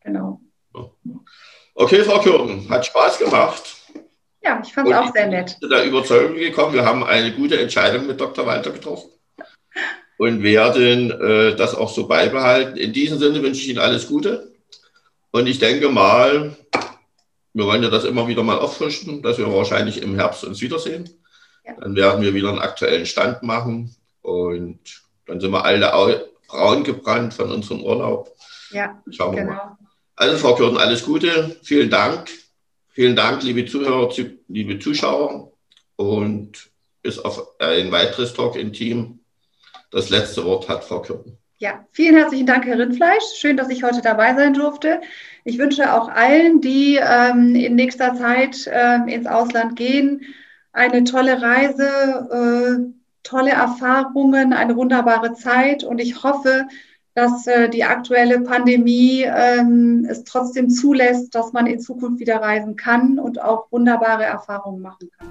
genau. 0.00 0.40
Okay, 1.74 2.02
Frau 2.02 2.20
Kürten, 2.20 2.68
hat 2.70 2.86
Spaß 2.86 3.18
gemacht. 3.18 3.77
Ja, 4.48 4.62
ich 4.64 4.72
fand 4.72 4.88
es 4.88 4.96
auch 4.96 5.12
sehr 5.12 5.26
nett. 5.26 5.50
Ich 5.50 5.60
bin 5.60 5.68
der 5.68 5.84
Überzeugung 5.84 6.36
gekommen, 6.36 6.72
wir 6.72 6.86
haben 6.86 7.04
eine 7.04 7.32
gute 7.32 7.60
Entscheidung 7.60 8.06
mit 8.06 8.18
Dr. 8.18 8.46
Walter 8.46 8.70
getroffen 8.70 9.10
und 10.18 10.42
werden 10.42 11.10
äh, 11.10 11.54
das 11.54 11.74
auch 11.74 11.90
so 11.90 12.08
beibehalten. 12.08 12.78
In 12.78 12.94
diesem 12.94 13.18
Sinne 13.18 13.42
wünsche 13.42 13.60
ich 13.60 13.68
Ihnen 13.68 13.78
alles 13.78 14.08
Gute 14.08 14.54
und 15.32 15.46
ich 15.46 15.58
denke 15.58 15.90
mal, 15.90 16.56
wir 17.52 17.66
wollen 17.66 17.82
ja 17.82 17.90
das 17.90 18.04
immer 18.04 18.26
wieder 18.26 18.42
mal 18.42 18.58
auffrischen, 18.58 19.20
dass 19.20 19.36
wir 19.36 19.52
wahrscheinlich 19.52 20.00
im 20.00 20.14
Herbst 20.14 20.44
uns 20.44 20.62
wiedersehen. 20.62 21.10
Ja. 21.66 21.74
Dann 21.78 21.94
werden 21.94 22.22
wir 22.22 22.32
wieder 22.32 22.48
einen 22.48 22.58
aktuellen 22.58 23.04
Stand 23.04 23.42
machen 23.42 23.94
und 24.22 24.80
dann 25.26 25.40
sind 25.40 25.50
wir 25.50 25.62
alle 25.62 26.30
braun 26.46 26.84
gebrannt 26.84 27.34
von 27.34 27.52
unserem 27.52 27.82
Urlaub. 27.82 28.34
Ja, 28.70 29.02
Schauen 29.10 29.36
wir 29.36 29.42
genau. 29.42 29.54
mal. 29.56 29.78
Also 30.16 30.38
Frau 30.38 30.54
Kürten, 30.54 30.78
alles 30.78 31.04
Gute, 31.04 31.54
vielen 31.62 31.90
Dank. 31.90 32.30
Vielen 32.98 33.14
Dank, 33.14 33.44
liebe 33.44 33.64
Zuhörer, 33.64 34.12
liebe 34.48 34.80
Zuschauer 34.80 35.52
und 35.94 36.68
bis 37.00 37.20
auf 37.20 37.60
ein 37.60 37.92
weiteres 37.92 38.34
Talk 38.34 38.56
im 38.56 38.72
Team. 38.72 39.20
Das 39.92 40.10
letzte 40.10 40.44
Wort 40.44 40.68
hat 40.68 40.82
Frau 40.82 41.00
Kürten. 41.02 41.38
Ja, 41.58 41.86
vielen 41.92 42.16
herzlichen 42.16 42.46
Dank, 42.46 42.66
Herr 42.66 42.76
Rindfleisch. 42.76 43.22
Schön, 43.36 43.56
dass 43.56 43.70
ich 43.70 43.84
heute 43.84 44.02
dabei 44.02 44.34
sein 44.34 44.52
durfte. 44.52 45.00
Ich 45.44 45.58
wünsche 45.58 45.94
auch 45.94 46.08
allen, 46.08 46.60
die 46.60 46.98
ähm, 47.00 47.54
in 47.54 47.76
nächster 47.76 48.16
Zeit 48.16 48.68
ähm, 48.68 49.06
ins 49.06 49.28
Ausland 49.28 49.76
gehen, 49.76 50.22
eine 50.72 51.04
tolle 51.04 51.40
Reise, 51.40 51.86
äh, 52.32 52.92
tolle 53.22 53.52
Erfahrungen, 53.52 54.52
eine 54.52 54.74
wunderbare 54.74 55.34
Zeit. 55.34 55.84
Und 55.84 56.00
ich 56.00 56.24
hoffe, 56.24 56.66
dass 57.18 57.48
äh, 57.48 57.68
die 57.68 57.82
aktuelle 57.82 58.40
Pandemie 58.42 59.24
ähm, 59.26 60.06
es 60.08 60.22
trotzdem 60.22 60.70
zulässt, 60.70 61.34
dass 61.34 61.52
man 61.52 61.66
in 61.66 61.80
Zukunft 61.80 62.20
wieder 62.20 62.36
reisen 62.36 62.76
kann 62.76 63.18
und 63.18 63.42
auch 63.42 63.66
wunderbare 63.72 64.22
Erfahrungen 64.22 64.80
machen 64.80 65.10
kann. 65.18 65.26